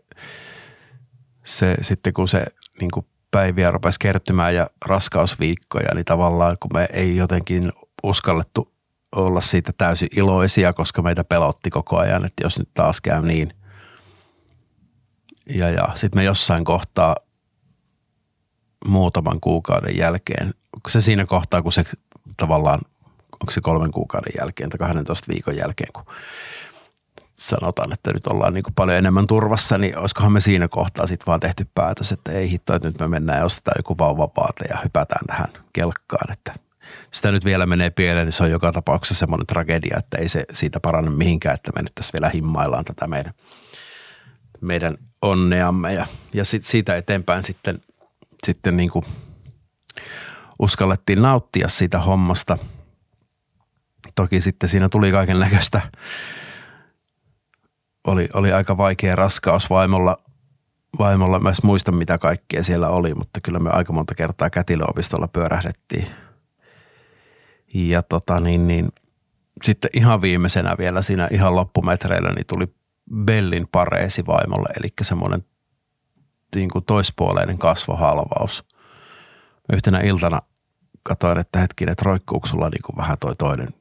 se 1.43 1.75
sitten 1.81 2.13
kun 2.13 2.27
se 2.27 2.45
niin 2.79 2.91
kuin 2.91 3.05
päiviä 3.31 3.71
rupesi 3.71 3.99
kertymään 3.99 4.55
ja 4.55 4.69
raskausviikkoja, 4.85 5.95
niin 5.95 6.05
tavallaan 6.05 6.57
kun 6.59 6.71
me 6.73 6.87
ei 6.93 7.15
jotenkin 7.15 7.71
uskallettu 8.03 8.71
olla 9.15 9.41
siitä 9.41 9.71
täysin 9.77 10.09
iloisia, 10.15 10.73
koska 10.73 11.01
meitä 11.01 11.23
pelotti 11.23 11.69
koko 11.69 11.97
ajan, 11.97 12.25
että 12.25 12.43
jos 12.43 12.59
nyt 12.59 12.69
taas 12.73 13.01
käy 13.01 13.21
niin. 13.21 13.53
Ja, 15.49 15.69
ja 15.69 15.89
sitten 15.95 16.19
me 16.19 16.23
jossain 16.23 16.63
kohtaa 16.63 17.15
muutaman 18.85 19.41
kuukauden 19.41 19.97
jälkeen, 19.97 20.53
onko 20.75 20.89
se 20.89 21.01
siinä 21.01 21.25
kohtaa, 21.25 21.61
kun 21.61 21.71
se 21.71 21.83
tavallaan, 22.37 22.79
onko 23.41 23.51
se 23.51 23.61
kolmen 23.61 23.91
kuukauden 23.91 24.33
jälkeen 24.39 24.69
tai 24.69 24.77
12 24.77 25.33
viikon 25.33 25.55
jälkeen, 25.55 25.93
kun 25.93 26.03
sanotaan, 27.41 27.93
että 27.93 28.13
nyt 28.13 28.27
ollaan 28.27 28.53
niin 28.53 28.63
kuin 28.63 28.73
paljon 28.73 28.97
enemmän 28.97 29.27
turvassa, 29.27 29.77
niin 29.77 29.97
olisikohan 29.97 30.31
me 30.31 30.41
siinä 30.41 30.67
kohtaa 30.67 31.07
sitten 31.07 31.25
vaan 31.25 31.39
tehty 31.39 31.67
päätös, 31.75 32.11
että 32.11 32.31
ei 32.31 32.51
hitto, 32.51 32.75
että 32.75 32.87
nyt 32.87 32.99
me 32.99 33.07
mennään 33.07 33.39
ja 33.39 33.45
ostetaan 33.45 33.79
joku 33.79 33.97
vauvavaate 33.97 34.65
ja 34.69 34.77
hypätään 34.83 35.25
tähän 35.27 35.47
kelkkaan, 35.73 36.31
että 36.31 36.53
sitä 37.11 37.31
nyt 37.31 37.45
vielä 37.45 37.65
menee 37.65 37.89
pieleen, 37.89 38.25
niin 38.27 38.33
se 38.33 38.43
on 38.43 38.51
joka 38.51 38.71
tapauksessa 38.71 39.19
semmoinen 39.19 39.47
tragedia, 39.47 39.97
että 39.97 40.17
ei 40.17 40.29
se 40.29 40.45
siitä 40.53 40.79
parane 40.79 41.09
mihinkään, 41.09 41.55
että 41.55 41.71
me 41.75 41.81
nyt 41.81 41.95
tässä 41.95 42.13
vielä 42.13 42.29
himmaillaan 42.29 42.85
tätä 42.85 43.07
meidän, 43.07 43.33
meidän 44.61 44.97
onneamme 45.21 45.93
ja, 45.93 46.05
ja 46.33 46.45
sit 46.45 46.65
siitä 46.65 46.95
eteenpäin 46.95 47.43
sitten, 47.43 47.81
sitten 48.45 48.77
niin 48.77 48.89
kuin 48.89 49.05
uskallettiin 50.59 51.21
nauttia 51.21 51.67
siitä 51.67 51.99
hommasta. 51.99 52.57
Toki 54.15 54.41
sitten 54.41 54.69
siinä 54.69 54.89
tuli 54.89 55.11
kaiken 55.11 55.39
näköistä 55.39 55.81
oli, 58.07 58.29
oli 58.33 58.53
aika 58.53 58.77
vaikea 58.77 59.15
raskaus 59.15 59.69
vaimolla. 59.69 60.17
Vaimolla 60.99 61.39
mä 61.39 61.51
muista 61.63 61.91
mitä 61.91 62.17
kaikkea 62.17 62.63
siellä 62.63 62.89
oli, 62.89 63.13
mutta 63.13 63.41
kyllä 63.41 63.59
me 63.59 63.69
aika 63.69 63.93
monta 63.93 64.15
kertaa 64.15 64.49
kätilöopistolla 64.49 65.27
pyörähdettiin. 65.27 66.07
Ja 67.73 68.01
tota 68.01 68.39
niin, 68.39 68.67
niin 68.67 68.89
sitten 69.63 69.91
ihan 69.93 70.21
viimeisenä 70.21 70.75
vielä 70.77 71.01
siinä 71.01 71.27
ihan 71.31 71.55
loppumetreillä 71.55 72.33
niin 72.33 72.47
tuli 72.47 72.67
Bellin 73.15 73.67
pareesi 73.71 74.25
vaimolle, 74.27 74.69
eli 74.79 74.93
semmoinen 75.01 75.45
niin 76.55 76.69
kuin 76.69 76.85
toispuoleinen 76.85 77.57
kasvohalvaus. 77.57 78.65
Yhtenä 79.73 79.99
iltana 79.99 80.41
katsoin, 81.03 81.37
että 81.37 81.59
hetkinen, 81.59 81.91
että 81.91 82.05
roikkuuko 82.05 82.47
sulla 82.47 82.69
niin 82.69 82.81
kuin 82.85 82.97
vähän 82.97 83.17
toi 83.19 83.35
toinen 83.35 83.73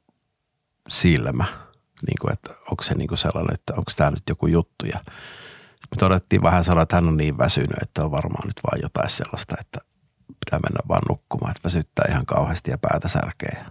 silmä– 0.89 1.45
niin 2.07 2.17
kuin, 2.21 2.33
että 2.33 2.53
onko 2.71 2.83
se 2.83 2.95
niin 2.95 3.07
kuin 3.07 3.17
sellainen, 3.17 3.53
että 3.53 3.73
onko 3.73 3.91
tämä 3.97 4.11
nyt 4.11 4.23
joku 4.29 4.47
juttu. 4.47 4.85
Ja 4.85 4.99
me 5.91 5.97
todettiin 5.99 6.41
vähän 6.41 6.63
sanoa, 6.63 6.83
että 6.83 6.95
hän 6.95 7.07
on 7.07 7.17
niin 7.17 7.37
väsynyt, 7.37 7.81
että 7.81 8.05
on 8.05 8.11
varmaan 8.11 8.47
nyt 8.47 8.59
vaan 8.63 8.81
jotain 8.81 9.09
sellaista, 9.09 9.55
että 9.59 9.79
pitää 10.27 10.59
mennä 10.59 10.79
vaan 10.87 11.01
nukkumaan, 11.09 11.51
että 11.51 11.63
väsyttää 11.63 12.05
ihan 12.09 12.25
kauheasti 12.25 12.71
ja 12.71 12.77
päätä 12.77 13.07
särkeä. 13.07 13.65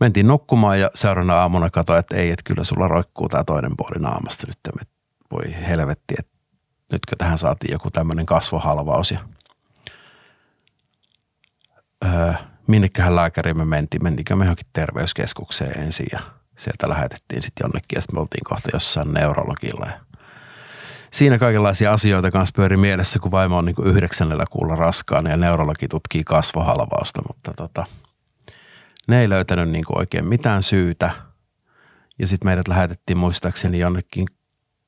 Mentiin 0.00 0.26
nukkumaan 0.26 0.80
ja 0.80 0.90
seuraavana 0.94 1.40
aamuna 1.40 1.70
katsoin, 1.70 1.98
että 1.98 2.16
ei, 2.16 2.30
että 2.30 2.42
kyllä 2.44 2.64
sulla 2.64 2.88
roikkuu 2.88 3.28
tämä 3.28 3.44
toinen 3.44 3.76
puoli 3.76 3.98
naamasta 3.98 4.46
nyt. 4.46 4.58
Me 4.74 4.86
voi 5.30 5.66
helvetti, 5.68 6.14
että 6.18 6.32
nytkö 6.92 7.16
tähän 7.16 7.38
saatiin 7.38 7.72
joku 7.72 7.90
tämmöinen 7.90 8.26
kasvohalvaus 8.26 9.10
ja 9.10 9.20
öö, 12.04 12.32
minneköhän 12.66 13.16
lääkäriin 13.16 13.56
me 13.56 13.64
mentiin, 13.64 14.02
mentiinkö 14.02 14.36
me 14.36 14.44
johonkin 14.44 14.66
terveyskeskukseen 14.72 15.80
ensin 15.80 16.06
ja– 16.12 16.20
sieltä 16.58 16.88
lähetettiin 16.88 17.42
sitten 17.42 17.64
jonnekin 17.64 17.96
ja 17.96 18.00
sitten 18.00 18.16
me 18.16 18.20
oltiin 18.20 18.44
kohta 18.44 18.68
jossain 18.72 19.12
neurologilla. 19.12 19.86
Ja 19.86 20.00
siinä 21.10 21.38
kaikenlaisia 21.38 21.92
asioita 21.92 22.30
kanssa 22.30 22.52
pyöri 22.56 22.76
mielessä, 22.76 23.18
kun 23.18 23.30
vaimo 23.30 23.58
on 23.58 23.64
niin 23.64 23.76
yhdeksännellä 23.84 24.44
kuulla 24.50 24.76
raskaana 24.76 25.30
ja 25.30 25.36
neurologi 25.36 25.88
tutkii 25.88 26.24
kasvohalvausta, 26.24 27.22
mutta 27.28 27.52
tota, 27.56 27.86
ne 29.08 29.20
ei 29.20 29.28
löytänyt 29.28 29.70
niin 29.70 29.84
oikein 29.88 30.26
mitään 30.26 30.62
syytä. 30.62 31.10
Ja 32.18 32.26
sitten 32.26 32.48
meidät 32.48 32.68
lähetettiin 32.68 33.18
muistaakseni 33.18 33.78
jonnekin 33.78 34.26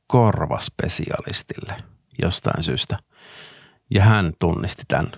korvaspesialistille 0.06 1.76
jostain 2.22 2.62
syystä. 2.62 2.98
Ja 3.90 4.04
hän 4.04 4.32
tunnisti 4.38 4.82
tämän 4.88 5.12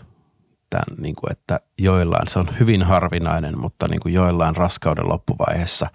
tämän, 0.72 1.02
niin 1.02 1.14
kuin, 1.14 1.32
että 1.32 1.60
joillain, 1.78 2.28
se 2.28 2.38
on 2.38 2.48
hyvin 2.60 2.82
harvinainen, 2.82 3.58
mutta 3.58 3.88
niin 3.88 4.00
kuin 4.00 4.14
joillain 4.14 4.56
raskauden 4.56 5.08
loppuvaiheessa 5.08 5.86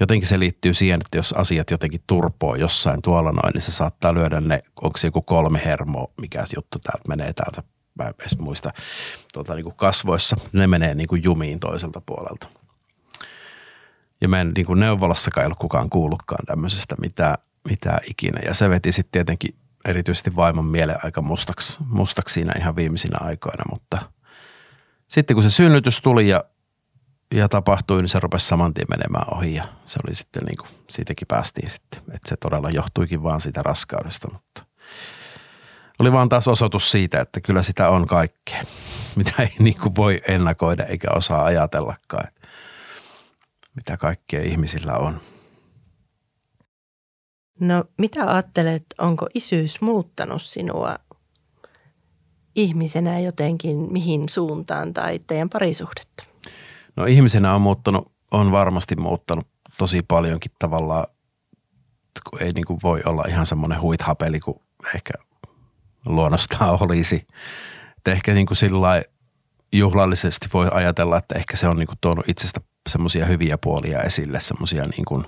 jotenkin 0.00 0.28
se 0.28 0.38
liittyy 0.38 0.74
siihen, 0.74 1.00
että 1.00 1.18
jos 1.18 1.32
asiat 1.32 1.70
jotenkin 1.70 2.00
turpoo 2.06 2.54
jossain 2.54 3.02
tuolla 3.02 3.32
noin, 3.32 3.52
niin 3.54 3.62
se 3.62 3.72
saattaa 3.72 4.14
lyödä 4.14 4.40
ne, 4.40 4.62
onko 4.82 4.96
se 4.96 5.08
joku 5.08 5.22
kolme 5.22 5.62
hermo, 5.64 6.12
mikä 6.20 6.44
juttu 6.56 6.78
täältä 6.78 7.08
menee 7.08 7.32
täältä, 7.32 7.62
mä 7.94 8.08
en 8.08 8.14
edes 8.20 8.38
muista, 8.38 8.72
tuota, 9.32 9.54
niin 9.54 9.64
kuin 9.64 9.76
kasvoissa, 9.76 10.36
ne 10.52 10.66
menee 10.66 10.94
niin 10.94 11.08
kuin 11.08 11.24
jumiin 11.24 11.60
toiselta 11.60 12.02
puolelta. 12.06 12.48
Ja 14.20 14.28
meidän 14.28 14.52
niin 14.56 14.66
kuin 14.66 14.80
neuvolassakaan 14.80 15.42
ei 15.42 15.46
ollut 15.46 15.58
kukaan 15.58 15.90
kuullutkaan 15.90 16.46
tämmöisestä 16.46 16.94
mitään, 17.00 17.34
mitään 17.68 18.00
ikinä. 18.10 18.40
Ja 18.44 18.54
se 18.54 18.70
veti 18.70 18.92
sitten 18.92 19.12
tietenkin 19.12 19.54
erityisesti 19.84 20.36
vaimon 20.36 20.64
mielen 20.64 21.04
aika 21.04 21.22
mustaksi, 21.22 21.78
mustaksi 21.86 22.34
siinä 22.34 22.52
ihan 22.58 22.76
viimeisinä 22.76 23.16
aikoina, 23.20 23.64
mutta 23.70 23.98
sitten 25.08 25.34
kun 25.34 25.42
se 25.42 25.50
synnytys 25.50 26.00
tuli 26.00 26.28
ja 26.28 26.44
ja 27.34 27.48
tapahtui, 27.48 27.98
niin 27.98 28.08
se 28.08 28.20
rupesi 28.20 28.46
saman 28.46 28.74
tien 28.74 28.86
menemään 28.90 29.34
ohi 29.34 29.54
ja 29.54 29.64
se 29.84 29.98
oli 30.06 30.14
sitten 30.14 30.42
niin 30.42 30.56
kuin, 30.56 30.68
siitäkin 30.90 31.28
päästiin 31.28 31.70
sitten. 31.70 32.00
Että 32.00 32.28
se 32.28 32.36
todella 32.36 32.70
johtuikin 32.70 33.22
vaan 33.22 33.40
siitä 33.40 33.62
raskaudesta, 33.62 34.28
mutta 34.32 34.64
oli 35.98 36.12
vaan 36.12 36.28
taas 36.28 36.48
osoitus 36.48 36.90
siitä, 36.90 37.20
että 37.20 37.40
kyllä 37.40 37.62
sitä 37.62 37.88
on 37.88 38.06
kaikkea, 38.06 38.62
mitä 39.16 39.32
ei 39.38 39.52
niin 39.58 39.78
kuin 39.78 39.96
voi 39.96 40.18
ennakoida 40.28 40.84
eikä 40.84 41.08
osaa 41.10 41.44
ajatellakaan, 41.44 42.32
mitä 43.74 43.96
kaikkea 43.96 44.42
ihmisillä 44.42 44.92
on. 44.94 45.20
No 47.60 47.84
mitä 47.98 48.32
ajattelet, 48.32 48.84
onko 48.98 49.28
isyys 49.34 49.80
muuttanut 49.80 50.42
sinua 50.42 50.96
ihmisenä 52.56 53.18
jotenkin 53.18 53.92
mihin 53.92 54.28
suuntaan 54.28 54.94
tai 54.94 55.18
teidän 55.26 55.48
parisuhdetta? 55.48 56.24
No 56.96 57.04
ihmisenä 57.04 57.54
on 57.54 57.60
muuttanut, 57.60 58.12
on 58.30 58.52
varmasti 58.52 58.96
muuttanut 58.96 59.46
tosi 59.78 60.02
paljonkin 60.08 60.52
tavallaan, 60.58 61.06
kun 62.30 62.42
ei 62.42 62.52
niin 62.52 62.64
kuin 62.64 62.80
voi 62.82 63.02
olla 63.04 63.24
ihan 63.28 63.46
semmoinen 63.46 63.80
huithapeli 63.80 64.40
kuin 64.40 64.60
ehkä 64.94 65.12
luonnostaan 66.06 66.78
olisi. 66.84 67.26
Että 67.96 68.12
ehkä 68.12 68.34
niin 68.34 68.46
kuin 68.46 68.56
sillä 68.56 69.02
juhlallisesti 69.72 70.48
voi 70.54 70.68
ajatella, 70.72 71.16
että 71.16 71.34
ehkä 71.38 71.56
se 71.56 71.68
on 71.68 71.76
niin 71.76 71.86
kuin 71.86 71.98
tuonut 72.00 72.28
itsestä 72.28 72.60
semmoisia 72.88 73.26
hyviä 73.26 73.58
puolia 73.58 74.02
esille, 74.02 74.40
semmoisia 74.40 74.84
niin 74.84 75.04
kuin 75.04 75.24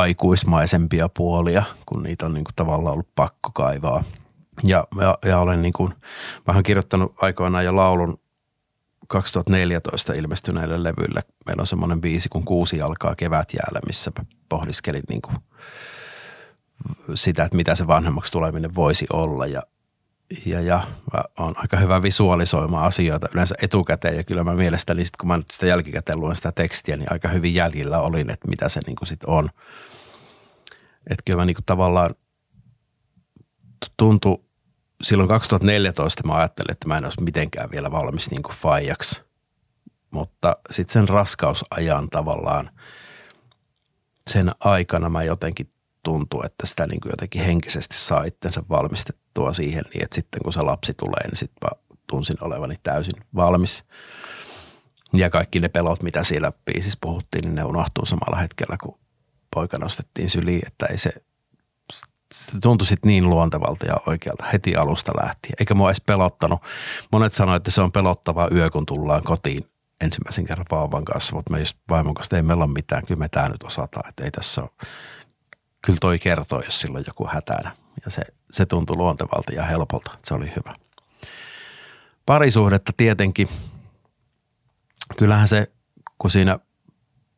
aikuismaisempia 0.00 1.08
puolia, 1.08 1.62
kun 1.86 2.02
niitä 2.02 2.26
on 2.26 2.34
niin 2.34 2.44
kuin 2.44 2.54
tavallaan 2.56 2.92
ollut 2.92 3.14
pakko 3.14 3.50
kaivaa. 3.54 4.04
Ja, 4.64 4.84
ja, 5.00 5.18
ja 5.24 5.38
olen 5.38 5.62
niin 5.62 5.72
kuin, 5.72 5.94
vähän 6.46 6.62
kirjoittanut 6.62 7.14
aikoinaan 7.22 7.64
jo 7.64 7.76
laulun 7.76 8.20
2014 9.08 10.12
ilmestyneelle 10.12 10.82
levylle. 10.82 11.20
Meillä 11.46 11.60
on 11.60 11.66
semmoinen 11.66 12.00
biisi, 12.00 12.28
kun 12.28 12.44
kuusi 12.44 12.82
alkaa 12.82 13.14
kevät 13.14 13.54
jäällä, 13.54 13.80
missä 13.86 14.12
pohdiskelin 14.48 15.02
niin 15.08 15.22
kuin 15.22 15.36
sitä, 17.14 17.44
että 17.44 17.56
mitä 17.56 17.74
se 17.74 17.86
vanhemmaksi 17.86 18.32
tuleminen 18.32 18.74
voisi 18.74 19.06
olla. 19.12 19.46
Ja, 19.46 19.62
ja, 20.46 20.60
ja 20.60 20.82
oon 21.38 21.54
aika 21.56 21.76
hyvä 21.76 22.02
visualisoimaan 22.02 22.84
asioita 22.84 23.28
yleensä 23.34 23.54
etukäteen 23.62 24.16
ja 24.16 24.24
kyllä 24.24 24.44
mä 24.44 24.54
mielestäni 24.54 25.04
sit, 25.04 25.16
kun 25.16 25.28
mä 25.28 25.36
nyt 25.36 25.50
sitä 25.50 25.66
jälkikäteen 25.66 26.20
luen 26.20 26.36
sitä 26.36 26.52
tekstiä, 26.52 26.96
niin 26.96 27.12
aika 27.12 27.28
hyvin 27.28 27.54
jäljillä 27.54 28.00
olin, 28.00 28.30
että 28.30 28.48
mitä 28.48 28.68
se 28.68 28.80
niin 28.86 28.96
kuin 28.96 29.08
sit 29.08 29.24
on. 29.24 29.50
Että 31.08 31.22
kyllä 31.24 31.38
mä 31.38 31.44
niin 31.44 31.56
kuin 31.56 31.64
tavallaan 31.64 32.14
tuntui 33.96 34.44
silloin 35.02 35.28
2014 35.28 36.26
mä 36.26 36.36
ajattelin, 36.36 36.72
että 36.72 36.88
mä 36.88 36.98
en 36.98 37.04
olisi 37.04 37.22
mitenkään 37.22 37.70
vielä 37.70 37.90
valmis 37.90 38.30
niin 38.30 38.42
kuin 38.42 38.56
faijaksi. 38.56 39.24
Mutta 40.10 40.56
sitten 40.70 40.92
sen 40.92 41.08
raskausajan 41.08 42.10
tavallaan 42.10 42.70
sen 44.26 44.50
aikana 44.60 45.08
mä 45.08 45.22
jotenkin 45.22 45.72
tuntuu, 46.02 46.42
että 46.42 46.66
sitä 46.66 46.86
niin 46.86 47.00
kuin 47.00 47.10
jotenkin 47.10 47.42
henkisesti 47.42 47.98
saa 47.98 48.24
itsensä 48.24 48.62
valmistettua 48.68 49.52
siihen 49.52 49.84
niin, 49.94 50.04
että 50.04 50.14
sitten 50.14 50.40
kun 50.44 50.52
se 50.52 50.62
lapsi 50.62 50.94
tulee, 50.94 51.26
niin 51.26 51.36
sitten 51.36 51.68
mä 51.68 51.96
tunsin 52.06 52.36
olevani 52.40 52.74
täysin 52.82 53.24
valmis. 53.34 53.84
Ja 55.12 55.30
kaikki 55.30 55.60
ne 55.60 55.68
pelot, 55.68 56.02
mitä 56.02 56.24
siellä 56.24 56.52
biisissä 56.64 56.98
puhuttiin, 57.00 57.42
niin 57.44 57.54
ne 57.54 57.64
unohtuu 57.64 58.04
samalla 58.04 58.40
hetkellä, 58.40 58.76
kun 58.82 58.98
poika 59.54 59.78
nostettiin 59.78 60.30
syliin, 60.30 60.66
että 60.66 60.86
ei 60.86 60.98
se, 60.98 61.12
se 62.34 62.60
tuntui 62.60 62.86
sitten 62.86 63.08
niin 63.08 63.30
luontevalta 63.30 63.86
ja 63.86 63.94
oikealta 64.06 64.44
heti 64.52 64.76
alusta 64.76 65.12
lähtien. 65.22 65.54
Eikä 65.60 65.74
mua 65.74 65.88
edes 65.88 66.00
pelottanut. 66.00 66.62
Monet 67.12 67.32
sanoivat, 67.32 67.60
että 67.60 67.70
se 67.70 67.82
on 67.82 67.92
pelottava 67.92 68.48
yö, 68.52 68.70
kun 68.70 68.86
tullaan 68.86 69.22
kotiin 69.22 69.66
ensimmäisen 70.00 70.46
kerran 70.46 70.66
vauvan 70.70 71.04
kanssa, 71.04 71.36
mutta 71.36 71.52
me 71.52 71.58
just 71.58 71.76
vaimon 71.90 72.14
kanssa 72.14 72.36
ei 72.36 72.42
meillä 72.42 72.64
ole 72.64 72.72
mitään. 72.72 73.06
Kyllä 73.06 73.18
me 73.18 73.28
tämä 73.28 73.48
nyt 73.48 73.62
osataan, 73.62 74.08
että 74.08 74.24
ei 74.24 74.30
tässä 74.30 74.62
ole. 74.62 74.70
Kyllä 75.82 75.98
toi 76.00 76.18
kertoo, 76.18 76.62
jos 76.64 76.80
silloin 76.80 77.04
joku 77.06 77.28
hätänä. 77.32 77.76
Ja 78.04 78.10
se, 78.10 78.22
se 78.50 78.66
tuntui 78.66 78.96
luontevalta 78.96 79.52
ja 79.52 79.62
helpolta, 79.62 80.10
se 80.24 80.34
oli 80.34 80.52
hyvä. 80.56 80.74
Parisuhdetta 82.26 82.92
tietenkin. 82.96 83.48
Kyllähän 85.16 85.48
se, 85.48 85.72
kun 86.18 86.30
siinä 86.30 86.58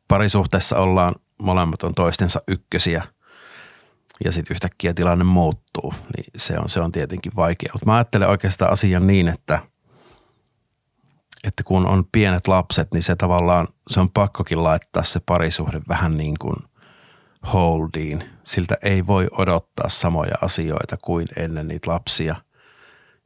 parisuhteessa 0.07 0.77
ollaan, 0.77 1.15
molemmat 1.41 1.83
on 1.83 1.95
toistensa 1.95 2.41
ykkösiä– 2.47 3.03
ja 4.25 4.31
sitten 4.31 4.53
yhtäkkiä 4.53 4.93
tilanne 4.93 5.23
muuttuu, 5.23 5.93
niin 6.17 6.25
se 6.37 6.59
on, 6.59 6.69
se 6.69 6.79
on 6.79 6.91
tietenkin 6.91 7.31
vaikea. 7.35 7.69
Mutta 7.73 7.85
mä 7.85 7.95
ajattelen 7.95 8.29
oikeastaan 8.29 8.71
asian 8.71 9.07
niin, 9.07 9.27
että, 9.27 9.59
että 11.43 11.63
kun 11.63 11.85
on 11.85 12.05
pienet 12.11 12.47
lapset, 12.47 12.93
niin 12.93 13.03
se 13.03 13.15
tavallaan, 13.15 13.67
se 13.87 13.99
on 13.99 14.09
pakkokin 14.09 14.63
laittaa 14.63 15.03
se 15.03 15.19
parisuhde 15.25 15.81
vähän 15.87 16.17
niin 16.17 16.35
kuin 16.39 16.55
holdiin. 17.53 18.23
Siltä 18.43 18.77
ei 18.81 19.07
voi 19.07 19.27
odottaa 19.31 19.89
samoja 19.89 20.35
asioita 20.41 20.97
kuin 21.01 21.25
ennen 21.35 21.67
niitä 21.67 21.91
lapsia– 21.91 22.35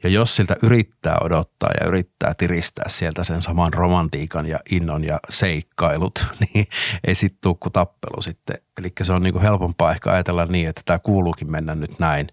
ja 0.03 0.09
jos 0.09 0.35
siltä 0.35 0.55
yrittää 0.63 1.17
odottaa 1.21 1.69
ja 1.81 1.87
yrittää 1.87 2.33
tiristää 2.33 2.85
sieltä 2.87 3.23
sen 3.23 3.41
saman 3.41 3.73
romantiikan 3.73 4.45
ja 4.45 4.59
innon 4.71 5.03
ja 5.03 5.19
seikkailut, 5.29 6.27
niin 6.53 6.67
ei 7.07 7.15
sitten 7.15 7.39
tule 7.43 7.55
kuin 7.59 7.73
tappelu 7.73 8.21
sitten. 8.21 8.57
Eli 8.79 8.91
se 9.01 9.13
on 9.13 9.23
niinku 9.23 9.41
helpompaa 9.41 9.91
ehkä 9.91 10.09
ajatella 10.09 10.45
niin, 10.45 10.69
että 10.69 10.81
tämä 10.85 10.99
kuuluukin 10.99 11.51
mennä 11.51 11.75
nyt 11.75 11.99
näin. 11.99 12.27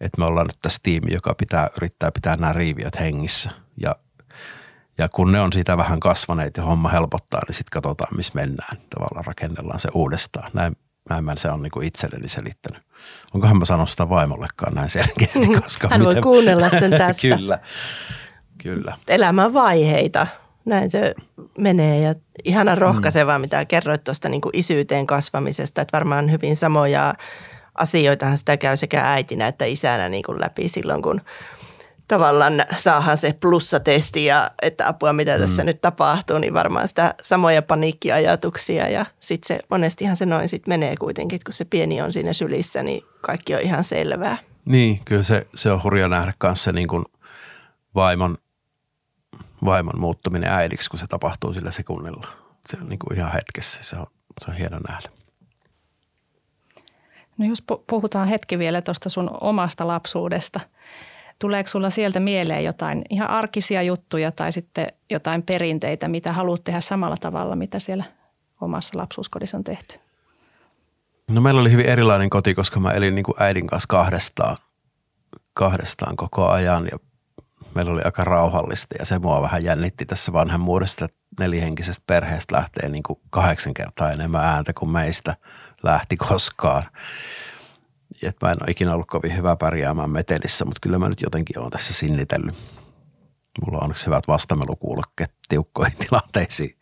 Että 0.00 0.18
me 0.18 0.24
ollaan 0.24 0.46
nyt 0.46 0.58
tässä 0.62 0.80
tiimi, 0.82 1.12
joka 1.12 1.34
pitää 1.34 1.70
yrittää 1.76 2.10
pitää 2.12 2.36
nämä 2.36 2.52
riiviöt 2.52 3.00
hengissä. 3.00 3.50
Ja, 3.80 3.96
ja 4.98 5.08
kun 5.08 5.32
ne 5.32 5.40
on 5.40 5.52
siitä 5.52 5.76
vähän 5.76 6.00
kasvaneet 6.00 6.56
ja 6.56 6.62
homma 6.62 6.88
helpottaa, 6.88 7.40
niin 7.46 7.54
sitten 7.54 7.82
katsotaan, 7.82 8.16
missä 8.16 8.32
mennään. 8.34 8.76
Tavallaan 8.94 9.24
rakennellaan 9.24 9.78
se 9.78 9.88
uudestaan. 9.94 10.50
Näin, 10.52 10.76
näin 11.10 11.24
mä 11.24 11.36
se 11.36 11.50
on 11.50 11.62
niinku 11.62 11.80
itselleni 11.80 12.28
selittänyt. 12.28 12.82
Onkohan 13.34 13.58
mä 13.58 13.64
sanonut 13.64 13.90
sitä 13.90 14.08
vaimollekaan 14.08 14.74
näin 14.74 14.90
selkeästi, 14.90 15.48
koska 15.60 15.88
Hän 15.90 16.04
voi 16.04 16.14
kuunnella 16.22 16.70
sen 16.70 16.90
tästä. 16.98 17.36
kyllä, 17.36 17.58
kyllä. 18.62 18.96
Elämän 19.08 19.54
vaiheita, 19.54 20.26
näin 20.64 20.90
se 20.90 21.14
menee 21.58 22.00
ja 22.00 22.14
ihana 22.44 22.74
rohkaisevaa, 22.74 23.38
mm. 23.38 23.40
mitä 23.40 23.64
kerroit 23.64 24.04
tuosta 24.04 24.28
niin 24.28 24.42
isyyteen 24.52 25.06
kasvamisesta, 25.06 25.80
että 25.80 25.96
varmaan 25.96 26.30
hyvin 26.30 26.56
samoja 26.56 27.14
asioitahan 27.74 28.38
sitä 28.38 28.56
käy 28.56 28.76
sekä 28.76 29.00
äitinä 29.12 29.46
että 29.46 29.64
isänä 29.64 30.08
niin 30.08 30.22
kuin 30.22 30.40
läpi 30.40 30.68
silloin, 30.68 31.02
kun 31.02 31.20
tavallaan 32.08 32.64
saahan 32.76 33.16
se 33.16 33.32
plussatesti 33.32 34.24
ja 34.24 34.50
että 34.62 34.88
apua 34.88 35.12
mitä 35.12 35.38
tässä 35.38 35.62
mm. 35.62 35.66
nyt 35.66 35.80
tapahtuu, 35.80 36.38
niin 36.38 36.54
varmaan 36.54 36.88
sitä 36.88 37.14
samoja 37.22 37.62
paniikkiajatuksia 37.62 38.88
ja 38.88 39.06
sitten 39.20 39.46
se 39.46 39.60
monestihan 39.70 40.16
se 40.16 40.26
noin 40.26 40.48
sitten 40.48 40.72
menee 40.72 40.96
kuitenkin, 40.96 41.40
kun 41.44 41.52
se 41.52 41.64
pieni 41.64 42.02
on 42.02 42.12
siinä 42.12 42.32
sylissä, 42.32 42.82
niin 42.82 43.02
kaikki 43.20 43.54
on 43.54 43.60
ihan 43.60 43.84
selvää. 43.84 44.36
Niin, 44.64 45.00
kyllä 45.04 45.22
se, 45.22 45.46
se 45.54 45.70
on 45.70 45.82
hurja 45.82 46.08
nähdä 46.08 46.32
kanssa 46.38 46.72
niin 46.72 46.88
kuin 46.88 47.04
vaimon, 47.94 48.38
vaimon 49.64 50.00
muuttuminen 50.00 50.50
äidiksi, 50.50 50.90
kun 50.90 50.98
se 50.98 51.06
tapahtuu 51.06 51.54
sillä 51.54 51.70
sekunnilla. 51.70 52.26
Se 52.66 52.76
on 52.80 52.88
niin 52.88 52.98
kuin 52.98 53.18
ihan 53.18 53.32
hetkessä, 53.32 53.82
se 53.82 53.96
on, 53.96 54.06
se 54.44 54.50
on 54.50 54.56
hieno 54.56 54.78
nähdä. 54.88 55.08
No 57.38 57.46
jos 57.46 57.62
puhutaan 57.86 58.28
hetki 58.28 58.58
vielä 58.58 58.82
tuosta 58.82 59.08
sun 59.08 59.30
omasta 59.40 59.86
lapsuudesta– 59.86 60.60
Tuleeko 61.38 61.68
sulla 61.68 61.90
sieltä 61.90 62.20
mieleen 62.20 62.64
jotain 62.64 63.02
ihan 63.10 63.30
arkisia 63.30 63.82
juttuja 63.82 64.32
tai 64.32 64.52
sitten 64.52 64.86
jotain 65.10 65.42
perinteitä, 65.42 66.08
mitä 66.08 66.32
haluat 66.32 66.64
tehdä 66.64 66.80
samalla 66.80 67.16
tavalla, 67.16 67.56
mitä 67.56 67.78
siellä 67.78 68.04
omassa 68.60 68.98
lapsuuskodissa 68.98 69.56
on 69.56 69.64
tehty? 69.64 69.98
No 71.30 71.40
meillä 71.40 71.60
oli 71.60 71.70
hyvin 71.70 71.86
erilainen 71.86 72.30
koti, 72.30 72.54
koska 72.54 72.80
mä 72.80 72.90
elin 72.90 73.14
niin 73.14 73.24
kuin 73.24 73.42
äidin 73.42 73.66
kanssa 73.66 73.86
kahdestaan, 73.86 74.56
kahdestaan 75.54 76.16
koko 76.16 76.48
ajan 76.48 76.88
ja 76.92 76.98
meillä 77.74 77.92
oli 77.92 78.02
aika 78.04 78.24
rauhallista 78.24 78.94
ja 78.98 79.04
se 79.04 79.18
mua 79.18 79.42
vähän 79.42 79.64
jännitti 79.64 80.06
tässä 80.06 80.32
vanhemmuudesta, 80.32 81.04
että 81.04 81.22
nelihenkisestä 81.40 82.04
perheestä 82.06 82.56
lähtee 82.56 82.88
niin 82.88 83.02
kuin 83.02 83.20
kahdeksan 83.30 83.74
kertaa 83.74 84.10
enemmän 84.10 84.44
ääntä 84.44 84.72
kuin 84.72 84.90
meistä 84.90 85.36
lähti 85.82 86.16
koskaan 86.16 86.82
että 88.22 88.46
mä 88.46 88.52
en 88.52 88.62
ole 88.62 88.70
ikinä 88.70 88.94
ollut 88.94 89.06
kovin 89.06 89.36
hyvä 89.36 89.56
pärjäämään 89.56 90.10
metelissä, 90.10 90.64
mutta 90.64 90.78
kyllä 90.82 90.98
mä 90.98 91.08
nyt 91.08 91.22
jotenkin 91.22 91.58
olen 91.58 91.70
tässä 91.70 91.94
sinnitellyt. 91.94 92.54
Mulla 93.66 93.78
on 93.78 93.84
onneksi 93.84 94.06
hyvät 94.06 94.28
vastamelukuulokkeet 94.28 95.34
tiukkoihin 95.48 95.98
tilanteisiin 96.08 96.78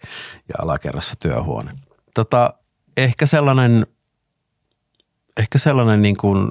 ja 0.48 0.54
alakerrassa 0.58 1.16
työhuone. 1.16 1.74
Tota, 2.14 2.54
ehkä 2.96 3.26
sellainen, 3.26 3.86
ehkä 5.36 5.58
sellainen 5.58 6.02
niin 6.02 6.16
kuin 6.16 6.50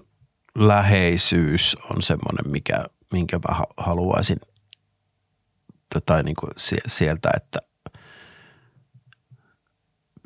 läheisyys 0.55 1.77
on 1.95 2.01
semmoinen, 2.01 2.51
mikä, 2.51 2.85
minkä 3.11 3.39
mä 3.49 3.65
haluaisin 3.77 4.37
tai 6.05 6.23
niin 6.23 6.35
kuin 6.35 6.51
sieltä, 6.87 7.29
että 7.35 7.59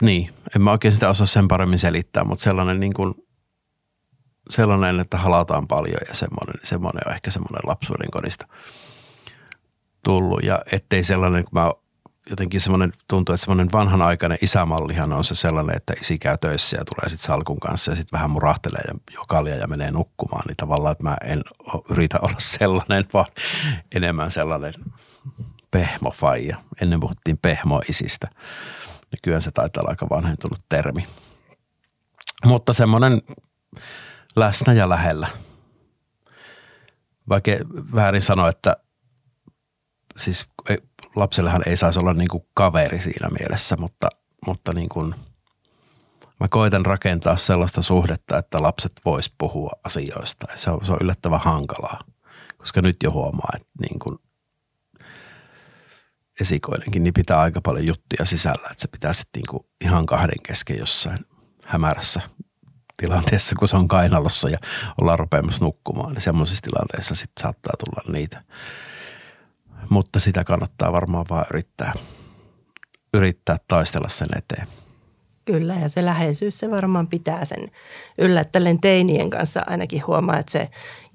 niin, 0.01 0.29
en 0.55 0.61
mä 0.61 0.71
oikein 0.71 0.91
sitä 0.91 1.09
osaa 1.09 1.27
sen 1.27 1.47
paremmin 1.47 1.79
selittää, 1.79 2.23
mutta 2.23 2.43
sellainen 2.43 2.79
niin 2.79 2.93
kuin 2.93 3.13
sellainen, 4.49 4.99
että 4.99 5.17
halataan 5.17 5.67
paljon 5.67 5.99
ja 6.08 6.15
semmoinen, 6.15 6.55
semmoinen 6.63 7.08
on 7.08 7.13
ehkä 7.13 7.31
semmoinen 7.31 7.62
lapsuuden 7.63 8.12
kodista 8.12 8.47
tullut. 10.03 10.43
Ja 10.43 10.62
ettei 10.71 11.03
sellainen, 11.03 11.43
kun 11.43 11.60
mä 11.60 11.71
jotenkin 12.29 12.62
semmoinen, 12.62 12.93
tuntuu, 13.08 13.34
että 13.34 13.45
semmoinen 13.45 13.71
vanhanaikainen 13.71 14.38
isämallihan 14.41 15.13
on 15.13 15.23
se 15.23 15.36
sellainen, 15.36 15.77
että 15.77 15.93
isi 16.01 16.19
käy 16.19 16.38
töissä 16.38 16.77
ja 16.77 16.86
tulee 16.86 17.10
sitten 17.10 17.25
salkun 17.25 17.60
kanssa 17.60 17.91
ja 17.91 17.95
sitten 17.95 18.17
vähän 18.17 18.29
murahtelee 18.29 18.81
ja 18.88 18.93
jokalia 19.13 19.55
ja 19.55 19.67
menee 19.67 19.91
nukkumaan. 19.91 20.43
Niin 20.47 20.58
tavallaan, 20.58 20.91
että 20.91 21.03
mä 21.03 21.17
en 21.23 21.43
yritä 21.89 22.19
olla 22.21 22.36
sellainen, 22.38 23.05
vaan 23.13 23.25
enemmän 23.95 24.31
sellainen 24.31 24.73
pehmofaija. 25.71 26.58
Ennen 26.81 26.99
puhuttiin 26.99 27.38
pehmoisistä. 27.38 28.27
Nykyään 29.12 29.41
se 29.41 29.51
taitaa 29.51 29.81
olla 29.81 29.89
aika 29.89 30.10
vanhentunut 30.10 30.60
termi. 30.69 31.05
Mutta 32.45 32.73
semmoinen 32.73 33.21
läsnä 34.36 34.74
ja 34.74 34.89
lähellä. 34.89 35.28
Vaikka 37.30 37.52
väärin 37.95 38.21
sanoa, 38.21 38.50
että 38.50 38.78
siis 40.17 40.48
lapsellehan 41.15 41.62
ei 41.65 41.78
saisi 41.78 42.00
olla 42.00 42.13
niin 42.13 42.28
kuin 42.28 42.48
kaveri 42.54 43.00
siinä 43.00 43.30
mielessä, 43.30 43.78
mutta, 43.80 44.08
mutta 44.45 44.74
niin 44.74 44.89
kuin, 44.89 45.15
mä 46.39 46.48
koitan 46.50 46.86
rakentaa 46.86 47.36
sellaista 47.36 47.82
suhdetta, 47.82 48.38
että 48.38 48.62
lapset 48.62 48.91
vois 49.06 49.34
puhua 49.38 49.71
asioista. 49.84 50.48
Se 50.56 50.71
on, 50.71 50.86
se 50.86 50.91
on 50.91 51.00
yllättävän 51.02 51.39
hankalaa, 51.39 52.00
koska 52.58 52.82
nyt 52.82 52.98
jo 53.04 53.12
huomaa, 53.12 53.50
että 53.56 53.69
niin 53.82 54.00
kuin 54.00 54.17
esikoinenkin 56.41 57.04
niin 57.04 57.13
pitää 57.13 57.39
aika 57.39 57.62
paljon 57.62 57.86
juttuja 57.86 58.26
sisällä, 58.26 58.67
että 58.71 58.82
se 58.82 58.88
pitää 58.88 59.13
sitten 59.13 59.41
niin 59.41 59.65
ihan 59.82 60.06
kahden 60.06 60.43
kesken 60.43 60.80
jossain 60.80 61.26
hämärässä 61.63 62.21
tilanteessa, 62.97 63.55
kun 63.60 63.67
se 63.67 63.77
on 63.77 63.88
kainalossa 63.88 64.49
ja 64.49 64.58
ollaan 65.01 65.19
rupeamassa 65.19 65.65
nukkumaan, 65.65 66.13
niin 66.13 66.21
semmoisissa 66.21 66.62
tilanteissa 66.62 67.15
sitten 67.15 67.41
saattaa 67.41 67.73
tulla 67.79 68.13
niitä 68.13 68.43
mutta 69.89 70.19
sitä 70.19 70.43
kannattaa 70.43 70.91
varmaan 70.91 71.25
vaan 71.29 71.45
yrittää, 71.49 71.93
yrittää 73.13 73.58
taistella 73.67 74.10
sen 74.10 74.27
eteen. 74.38 74.67
Kyllä 75.45 75.75
ja 75.75 75.89
se 75.89 76.05
läheisyys 76.05 76.60
se 76.60 76.71
varmaan 76.71 77.08
pitää 77.08 77.45
sen 77.45 77.71
yllättäen 78.17 78.81
teinien 78.81 79.29
kanssa 79.29 79.62
ainakin 79.67 80.08
huomaa, 80.08 80.38
että 80.38 80.51
se 80.51 80.69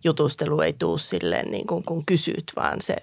jutustelu 0.05 0.61
ei 0.61 0.73
tuu 0.73 0.99
silleen 0.99 1.51
niin 1.51 1.67
kuin 1.67 1.85
kun 1.85 2.07
kysyt, 2.07 2.53
vaan 2.57 2.83
se 2.83 2.97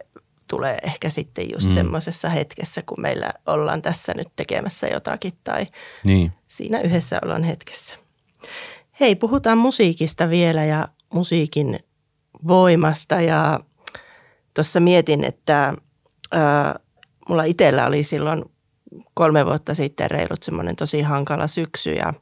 tulee 0.49 0.77
ehkä 0.83 1.09
sitten 1.09 1.45
just 1.53 1.65
mm. 1.65 1.71
semmoisessa 1.71 2.29
hetkessä, 2.29 2.81
kun 2.81 3.01
meillä 3.01 3.33
ollaan 3.45 3.81
tässä 3.81 4.13
nyt 4.15 4.27
tekemässä 4.35 4.87
jotakin 4.87 5.33
tai 5.43 5.65
niin. 6.03 6.31
siinä 6.47 6.81
yhdessä 6.81 7.19
ollaan 7.23 7.43
hetkessä. 7.43 8.06
Hei, 8.99 9.15
puhutaan 9.15 9.57
musiikista 9.57 10.29
vielä 10.29 10.65
ja 10.65 10.87
musiikin 11.13 11.79
voimasta. 12.47 13.21
Ja 13.21 13.59
tuossa 14.53 14.79
mietin, 14.79 15.23
että 15.23 15.73
ää, 16.31 16.79
mulla 17.29 17.43
itsellä 17.43 17.85
oli 17.85 18.03
silloin 18.03 18.45
kolme 19.13 19.45
vuotta 19.45 19.75
sitten 19.75 20.11
reilut 20.11 20.43
semmoinen 20.43 20.75
tosi 20.75 21.01
hankala 21.01 21.47
syksy 21.47 21.91
ja 21.91 22.13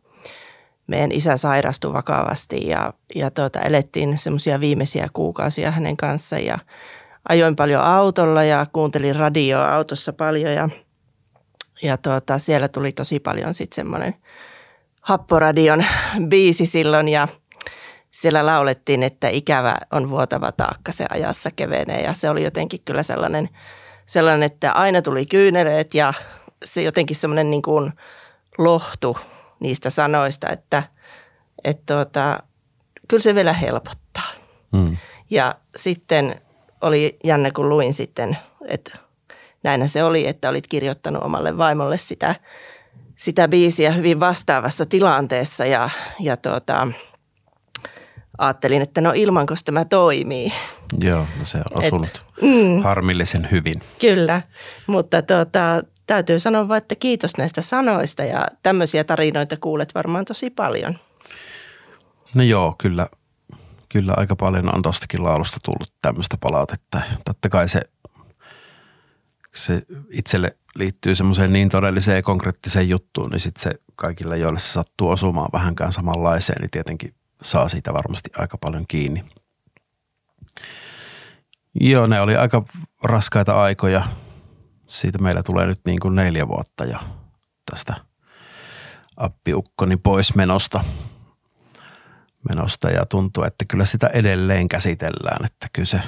meidän 0.87 1.11
isä 1.11 1.37
sairastui 1.37 1.93
vakavasti 1.93 2.67
ja, 2.67 2.93
ja 3.15 3.31
tuota, 3.31 3.61
elettiin 3.61 4.17
semmoisia 4.17 4.59
viimeisiä 4.59 5.09
kuukausia 5.13 5.71
hänen 5.71 5.97
kanssa 5.97 6.39
ja 6.39 6.59
ajoin 7.29 7.55
paljon 7.55 7.81
autolla 7.81 8.43
ja 8.43 8.65
kuuntelin 8.73 9.15
radioa 9.15 9.75
autossa 9.75 10.13
paljon 10.13 10.53
ja, 10.53 10.69
ja 11.81 11.97
tuota, 11.97 12.39
siellä 12.39 12.67
tuli 12.67 12.91
tosi 12.91 13.19
paljon 13.19 13.53
sitten 13.53 13.75
semmoinen 13.75 14.15
Happoradion 15.05 15.85
biisi 16.29 16.65
silloin 16.65 17.07
ja– 17.07 17.27
siellä 18.15 18.45
laulettiin, 18.45 19.03
että 19.03 19.27
ikävä 19.27 19.75
on 19.91 20.09
vuotava 20.09 20.51
taakka, 20.51 20.91
se 20.91 21.05
ajassa 21.09 21.51
kevenee 21.51 22.01
ja 22.01 22.13
se 22.13 22.29
oli 22.29 22.43
jotenkin 22.43 22.79
kyllä 22.85 23.03
sellainen, 23.03 23.49
sellainen 24.05 24.43
että 24.43 24.71
aina 24.71 25.01
tuli 25.01 25.25
kyyneleet 25.25 25.93
ja 25.93 26.13
se 26.65 26.81
jotenkin 26.81 27.15
semmoinen 27.15 27.49
niin 27.49 27.61
kuin 27.61 27.91
lohtu 28.57 29.17
niistä 29.59 29.89
sanoista, 29.89 30.49
että, 30.49 30.83
että 31.63 31.93
tuota, 31.93 32.43
kyllä 33.07 33.23
se 33.23 33.35
vielä 33.35 33.53
helpottaa. 33.53 34.29
Mm. 34.71 34.97
Ja 35.29 35.55
sitten 35.75 36.41
oli 36.81 37.17
jännä, 37.23 37.51
kun 37.51 37.69
luin 37.69 37.93
sitten, 37.93 38.37
että 38.67 38.97
näinhän 39.63 39.89
se 39.89 40.03
oli, 40.03 40.27
että 40.27 40.49
olit 40.49 40.67
kirjoittanut 40.67 41.23
omalle 41.23 41.57
vaimolle 41.57 41.97
sitä, 41.97 42.35
sitä 43.15 43.47
biisiä 43.47 43.91
hyvin 43.91 44.19
vastaavassa 44.19 44.85
tilanteessa 44.85 45.65
ja, 45.65 45.89
ja 46.19 46.37
tuota, 46.37 46.87
ajattelin, 48.37 48.81
että 48.81 49.01
no 49.01 49.11
ilmanko 49.15 49.55
tämä 49.65 49.85
toimii. 49.85 50.53
Joo, 51.01 51.27
no 51.39 51.45
se 51.45 51.57
on 51.57 51.83
osunut 51.85 52.07
Et, 52.07 52.25
mm, 52.41 52.83
harmillisen 52.83 53.47
hyvin. 53.51 53.81
Kyllä, 54.01 54.41
mutta 54.87 55.21
tota, 55.21 55.83
täytyy 56.07 56.39
sanoa 56.39 56.67
vain, 56.67 56.77
että 56.77 56.95
kiitos 56.95 57.37
näistä 57.37 57.61
sanoista 57.61 58.23
ja 58.23 58.47
tämmöisiä 58.63 59.03
tarinoita 59.03 59.57
kuulet 59.57 59.95
varmaan 59.95 60.25
tosi 60.25 60.49
paljon. 60.49 60.99
No 62.33 62.43
joo, 62.43 62.75
kyllä, 62.77 63.07
kyllä 63.89 64.13
aika 64.17 64.35
paljon 64.35 64.75
on 64.75 64.81
tostakin 64.81 65.23
laulusta 65.23 65.57
tullut 65.65 65.93
tämmöistä 66.01 66.37
palautetta. 66.39 67.01
Totta 67.25 67.49
kai 67.49 67.69
se, 67.69 67.81
se 69.53 69.81
itselle 70.11 70.57
liittyy 70.75 71.15
semmoiseen 71.15 71.53
niin 71.53 71.69
todelliseen 71.69 72.15
ja 72.15 72.21
konkreettiseen 72.21 72.89
juttuun, 72.89 73.31
niin 73.31 73.39
sitten 73.39 73.61
se 73.61 73.79
kaikille, 73.95 74.37
joille 74.37 74.59
se 74.59 74.71
sattuu 74.71 75.09
osumaan 75.09 75.49
vähänkään 75.53 75.91
samanlaiseen, 75.91 76.61
niin 76.61 76.71
tietenkin 76.71 77.13
saa 77.41 77.69
siitä 77.69 77.93
varmasti 77.93 78.29
aika 78.37 78.57
paljon 78.57 78.85
kiinni. 78.87 79.23
Joo, 81.79 82.07
ne 82.07 82.21
oli 82.21 82.35
aika 82.35 82.63
raskaita 83.03 83.61
aikoja. 83.61 84.03
Siitä 84.87 85.17
meillä 85.17 85.43
tulee 85.43 85.65
nyt 85.65 85.79
niin 85.87 85.99
kuin 85.99 86.15
neljä 86.15 86.47
vuotta 86.47 86.85
jo 86.85 86.97
tästä 87.71 87.95
appiukkoni 89.17 89.97
pois 89.97 90.35
menosta. 90.35 90.83
menosta 92.49 92.89
ja 92.89 93.05
tuntuu, 93.05 93.43
että 93.43 93.65
kyllä 93.65 93.85
sitä 93.85 94.07
edelleen 94.07 94.67
käsitellään, 94.67 95.45
että 95.45 95.67
kyllä 95.73 95.85
se, 95.85 96.01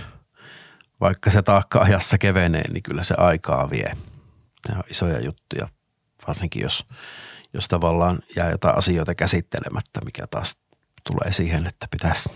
vaikka 1.02 1.30
se 1.30 1.42
taakka 1.42 1.80
ajassa 1.80 2.18
kevenee, 2.18 2.72
niin 2.72 2.84
kyllä 2.84 3.04
se 3.04 3.16
aikaa 3.18 3.70
vie. 3.70 3.92
Ne 4.70 4.78
on 4.78 4.84
isoja 4.90 5.20
juttuja, 5.20 5.68
varsinkin 6.28 6.62
jos, 6.62 6.86
jos 7.54 7.68
tavallaan 7.68 8.20
jää 8.36 8.52
jotain 8.52 8.78
asioita 8.78 9.16
käsittelemättä, 9.16 10.02
mikä 10.06 10.28
taas 10.28 10.58
tulee 11.04 11.32
siihen, 11.32 11.68
että 11.68 11.88
pitäisi 11.92 12.30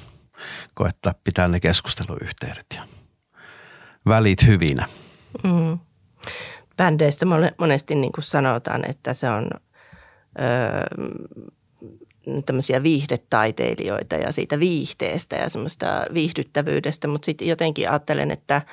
koettaa 0.74 1.14
pitää 1.24 1.48
ne 1.48 1.60
keskusteluyhteydet 1.60 2.66
ja 2.76 2.88
välit 4.06 4.48
hyvinä. 4.48 4.88
Mm. 5.44 5.80
Bändeistä 6.78 7.26
monesti 7.58 7.96
niin 7.96 8.12
kuin 8.12 8.24
sanotaan, 8.24 8.90
että 8.90 9.14
se 9.14 9.30
on 9.30 9.50
öö, 10.40 11.08
tämmöisiä 12.46 12.84
viihdetaiteilijoita 12.84 14.16
ja 14.16 14.32
siitä 14.32 14.60
viihteestä 14.60 15.36
ja 15.36 15.50
semmoista 15.50 16.06
viihdyttävyydestä, 16.14 17.08
mutta 17.08 17.26
sitten 17.26 17.48
jotenkin 17.48 17.90
ajattelen, 17.90 18.32
että– 18.32 18.62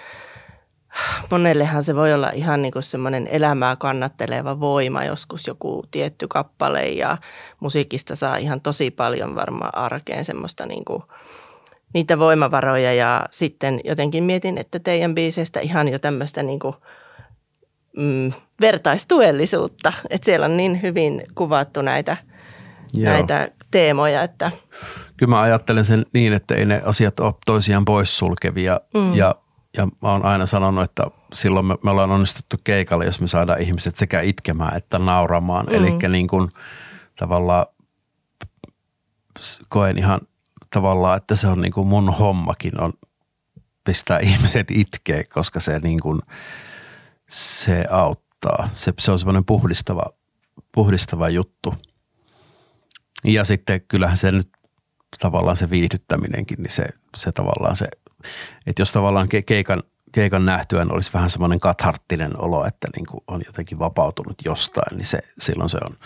monellehan 1.30 1.82
se 1.82 1.94
voi 1.94 2.14
olla 2.14 2.30
ihan 2.30 2.62
niin 2.62 2.72
semmoinen 2.80 3.28
elämää 3.30 3.76
kannatteleva 3.76 4.60
voima, 4.60 5.04
joskus 5.04 5.46
joku 5.46 5.84
tietty 5.90 6.28
kappale 6.28 6.88
ja 6.88 7.18
musiikista 7.60 8.16
saa 8.16 8.36
ihan 8.36 8.60
tosi 8.60 8.90
paljon 8.90 9.34
varmaan 9.34 9.78
arkeen 9.78 10.24
semmoista 10.24 10.66
niin 10.66 10.84
kuin 10.84 11.02
niitä 11.94 12.18
voimavaroja 12.18 12.92
ja 12.92 13.26
sitten 13.30 13.80
jotenkin 13.84 14.24
mietin, 14.24 14.58
että 14.58 14.78
teidän 14.78 15.14
biiseistä 15.14 15.60
ihan 15.60 15.88
jo 15.88 15.98
tämmöistä 15.98 16.42
niin 16.42 16.58
kuin, 16.58 16.74
mm, 17.96 18.32
vertaistuellisuutta, 18.60 19.92
että 20.10 20.24
siellä 20.24 20.46
on 20.46 20.56
niin 20.56 20.82
hyvin 20.82 21.26
kuvattu 21.34 21.82
näitä, 21.82 22.16
näitä 22.96 23.48
teemoja, 23.70 24.22
että 24.22 24.50
Kyllä 25.16 25.30
mä 25.30 25.40
ajattelen 25.40 25.84
sen 25.84 26.06
niin, 26.12 26.32
että 26.32 26.54
ei 26.54 26.66
ne 26.66 26.82
asiat 26.84 27.20
ole 27.20 27.34
toisiaan 27.46 27.84
poissulkevia 27.84 28.80
mm. 28.94 29.14
ja 29.14 29.34
ja 29.76 29.86
mä 29.86 30.08
oon 30.12 30.24
aina 30.24 30.46
sanonut, 30.46 30.84
että 30.84 31.04
silloin 31.32 31.66
me, 31.66 31.74
me 31.82 31.90
ollaan 31.90 32.10
onnistuttu 32.10 32.56
keikalle, 32.64 33.04
jos 33.04 33.20
me 33.20 33.28
saadaan 33.28 33.60
ihmiset 33.60 33.96
sekä 33.96 34.20
itkemään 34.20 34.76
että 34.76 34.98
nauramaan. 34.98 35.66
Mm. 35.66 35.74
Eli 35.74 35.90
niin 36.08 36.28
kuin 36.28 36.48
tavallaan 37.18 37.66
koen 39.68 39.98
ihan 39.98 40.20
tavallaan, 40.70 41.16
että 41.16 41.36
se 41.36 41.48
on 41.48 41.60
niin 41.60 41.72
kuin 41.72 41.86
mun 41.86 42.14
hommakin 42.14 42.80
on 42.80 42.92
pistää 43.84 44.18
ihmiset 44.28 44.70
itkee, 44.70 45.24
koska 45.24 45.60
se 45.60 45.78
niin 45.78 46.00
kuin, 46.00 46.20
se 47.28 47.84
auttaa. 47.90 48.68
Se, 48.72 48.92
se 48.98 49.12
on 49.12 49.18
semmoinen 49.18 49.44
puhdistava, 49.44 50.04
puhdistava 50.72 51.28
juttu. 51.28 51.74
Ja 53.24 53.44
sitten 53.44 53.80
kyllähän 53.88 54.16
se 54.16 54.30
nyt 54.30 54.48
tavallaan 55.20 55.56
se 55.56 55.70
viihdyttäminenkin, 55.70 56.62
niin 56.62 56.72
se, 56.72 56.84
se 57.16 57.32
tavallaan 57.32 57.76
se 57.76 57.88
että 58.66 58.82
jos 58.82 58.92
tavallaan 58.92 59.28
keikan, 59.46 59.82
keikan 60.12 60.44
nähtyään 60.44 60.92
olisi 60.92 61.12
vähän 61.12 61.30
semmoinen 61.30 61.60
katharttinen 61.60 62.40
olo, 62.40 62.66
että 62.66 62.88
niin 62.96 63.06
kuin 63.06 63.24
on 63.26 63.42
jotenkin 63.46 63.78
vapautunut 63.78 64.36
jostain, 64.44 64.98
niin 64.98 65.06
se, 65.06 65.18
silloin, 65.38 65.70
se 65.70 65.78
on, 65.84 65.96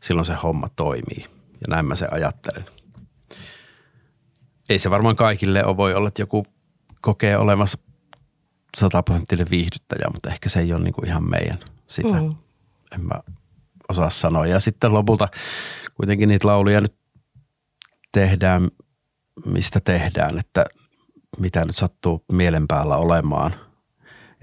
silloin 0.00 0.24
se 0.24 0.34
homma 0.42 0.68
toimii. 0.76 1.24
Ja 1.52 1.66
näin 1.68 1.86
mä 1.86 1.94
se 1.94 2.06
ajattelen. 2.10 2.64
Ei 4.68 4.78
se 4.78 4.90
varmaan 4.90 5.16
kaikille 5.16 5.64
ole, 5.64 5.76
voi 5.76 5.94
olla, 5.94 6.08
että 6.08 6.22
joku 6.22 6.46
kokee 7.00 7.38
olemassa 7.38 7.78
sataprosenttinen 8.76 9.50
viihdyttäjä, 9.50 10.10
mutta 10.12 10.30
ehkä 10.30 10.48
se 10.48 10.60
ei 10.60 10.72
ole 10.72 10.82
niin 10.82 10.94
kuin 10.94 11.08
ihan 11.08 11.30
meidän 11.30 11.58
sitä. 11.86 12.20
Mm. 12.20 12.34
En 12.94 13.04
mä 13.04 13.14
osaa 13.88 14.10
sanoa. 14.10 14.46
Ja 14.46 14.60
sitten 14.60 14.94
lopulta 14.94 15.28
kuitenkin 15.94 16.28
niitä 16.28 16.48
lauluja 16.48 16.80
nyt 16.80 16.94
tehdään, 18.12 18.70
mistä 19.46 19.80
tehdään, 19.80 20.38
että 20.38 20.64
mitä 21.38 21.64
nyt 21.64 21.76
sattuu 21.76 22.24
mielen 22.32 22.68
päällä 22.68 22.96
olemaan. 22.96 23.54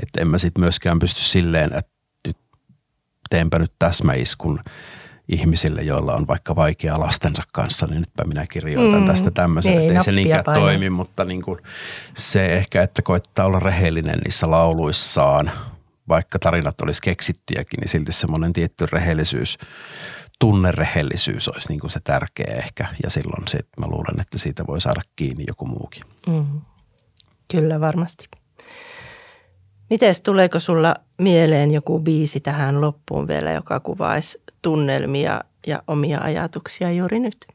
Että 0.04 0.22
en 0.22 0.28
mä 0.28 0.38
sitten 0.38 0.62
myöskään 0.62 1.00
pysty 1.00 1.22
silleen, 1.22 1.74
että 1.74 1.92
teenpä 3.30 3.60
nyt 3.60 3.72
täsmäiskun 3.80 4.60
ihmisille, 5.30 5.82
joilla 5.82 6.14
on 6.14 6.28
vaikka 6.28 6.56
vaikea 6.56 7.00
lastensa 7.00 7.44
kanssa, 7.52 7.88
niin 7.88 8.00
nytpä 8.00 8.24
minä 8.24 8.48
kirjoitan 8.48 9.00
mm. 9.00 9.06
tästä 9.06 9.32
tämmöisen, 9.32 9.78
niin, 9.78 9.96
ei 9.96 10.04
se 10.04 10.12
niinkään 10.12 10.44
paino. 10.44 10.62
toimi, 10.62 10.90
mutta 10.90 11.26
niin 11.26 11.42
kuin 11.42 11.60
se 12.14 12.46
ehkä, 12.46 12.84
että 12.84 13.02
koittaa 13.02 13.46
olla 13.46 13.60
rehellinen 13.60 14.20
niissä 14.20 14.52
lauluissaan, 14.52 15.52
vaikka 16.08 16.40
tarinat 16.40 16.82
olisi 16.82 17.02
keksittyjäkin, 17.02 17.80
niin 17.80 17.90
silti 17.90 18.12
semmoinen 18.12 18.54
tietty 18.54 18.86
rehellisyys, 18.92 19.58
tunnerehellisyys 20.40 21.48
olisi 21.48 21.70
niin 21.70 21.80
kuin 21.80 21.92
se 21.92 22.00
tärkeä 22.04 22.54
ehkä. 22.54 22.88
Ja 23.04 23.10
silloin 23.10 23.48
sit 23.48 23.68
mä 23.80 23.88
luulen, 23.88 24.20
että 24.22 24.38
siitä 24.38 24.68
voi 24.68 24.82
saada 24.82 25.02
kiinni 25.16 25.44
joku 25.48 25.66
muukin. 25.66 26.04
Mm. 26.28 26.62
Kyllä 27.52 27.80
varmasti. 27.80 28.30
Mites 29.90 30.22
tuleeko 30.22 30.60
sulla 30.60 30.96
mieleen 31.22 31.72
joku 31.72 32.00
biisi 32.00 32.40
tähän 32.40 32.82
loppuun 32.82 33.28
vielä, 33.28 33.52
joka 33.52 33.80
kuvaisi 33.80 34.42
tunnelmia 34.62 35.42
ja 35.68 35.84
omia 35.88 36.20
ajatuksia 36.22 36.92
juuri 36.92 37.20
nyt? 37.20 37.48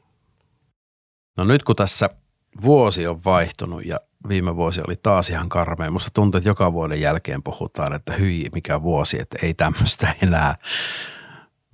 No 1.37 1.43
nyt 1.43 1.63
kun 1.63 1.75
tässä 1.75 2.09
vuosi 2.63 3.07
on 3.07 3.23
vaihtunut 3.25 3.85
ja 3.85 3.99
viime 4.29 4.55
vuosi 4.55 4.81
oli 4.87 4.95
taas 5.03 5.29
ihan 5.29 5.49
karmea. 5.49 5.91
Musta 5.91 6.11
tuntuu, 6.13 6.37
että 6.37 6.49
joka 6.49 6.73
vuoden 6.73 7.01
jälkeen 7.01 7.43
puhutaan, 7.43 7.93
että 7.93 8.13
hyi, 8.13 8.49
mikä 8.53 8.81
vuosi, 8.81 9.21
että 9.21 9.37
ei 9.41 9.53
tämmöistä 9.53 10.15
enää. 10.21 10.55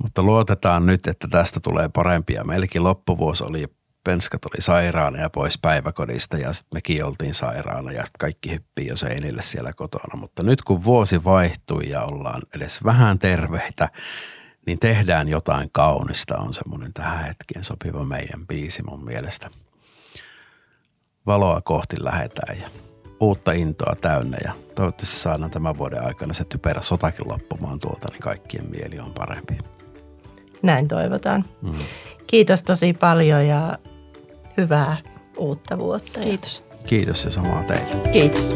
Mutta 0.03 0.23
luotetaan 0.23 0.85
nyt, 0.85 1.07
että 1.07 1.27
tästä 1.27 1.59
tulee 1.59 1.89
parempia. 1.89 2.43
Meilläkin 2.43 2.83
loppuvuosi 2.83 3.43
oli, 3.43 3.67
penskat 4.03 4.45
oli 4.45 4.61
sairaana 4.61 5.19
ja 5.19 5.29
pois 5.29 5.57
päiväkodista 5.61 6.37
ja 6.37 6.53
sitten 6.53 6.77
mekin 6.77 7.05
oltiin 7.05 7.33
sairaana 7.33 7.91
ja 7.91 8.03
kaikki 8.19 8.51
hyppii 8.51 8.87
jo 8.87 8.95
seinille 8.95 9.41
siellä 9.41 9.73
kotona. 9.73 10.19
Mutta 10.19 10.43
nyt 10.43 10.61
kun 10.61 10.83
vuosi 10.83 11.23
vaihtui 11.23 11.89
ja 11.89 12.01
ollaan 12.03 12.41
edes 12.55 12.83
vähän 12.83 13.19
terveitä, 13.19 13.89
niin 14.65 14.79
tehdään 14.79 15.27
jotain 15.27 15.69
kaunista 15.71 16.37
on 16.37 16.53
semmoinen 16.53 16.93
tähän 16.93 17.25
hetkeen 17.25 17.63
sopiva 17.63 18.05
meidän 18.05 18.47
biisi 18.47 18.83
mun 18.83 19.05
mielestä– 19.05 19.49
valoa 21.25 21.61
kohti 21.61 21.95
lähetään 21.99 22.57
ja 22.59 22.69
uutta 23.19 23.51
intoa 23.51 23.95
täynnä 24.01 24.37
ja 24.43 24.53
toivottavasti 24.75 25.15
saadaan 25.15 25.51
tämän 25.51 25.77
vuoden 25.77 26.03
aikana 26.03 26.33
se 26.33 26.43
typerä 26.43 26.81
sotakin 26.81 27.27
loppumaan 27.27 27.79
tuolta, 27.79 28.07
niin 28.11 28.21
kaikkien 28.21 28.69
mieli 28.69 28.99
on 28.99 29.13
parempi. 29.13 29.57
Näin 30.61 30.87
toivotaan. 30.87 31.45
Mm. 31.61 31.71
Kiitos 32.27 32.63
tosi 32.63 32.93
paljon 32.93 33.47
ja 33.47 33.77
hyvää 34.61 34.97
uutta 35.37 35.77
vuotta. 35.77 36.19
Kiitos. 36.19 36.63
Kiitos 36.85 37.23
ja 37.25 37.31
samaa 37.31 37.63
teille. 37.63 38.11
Kiitos. 38.13 38.55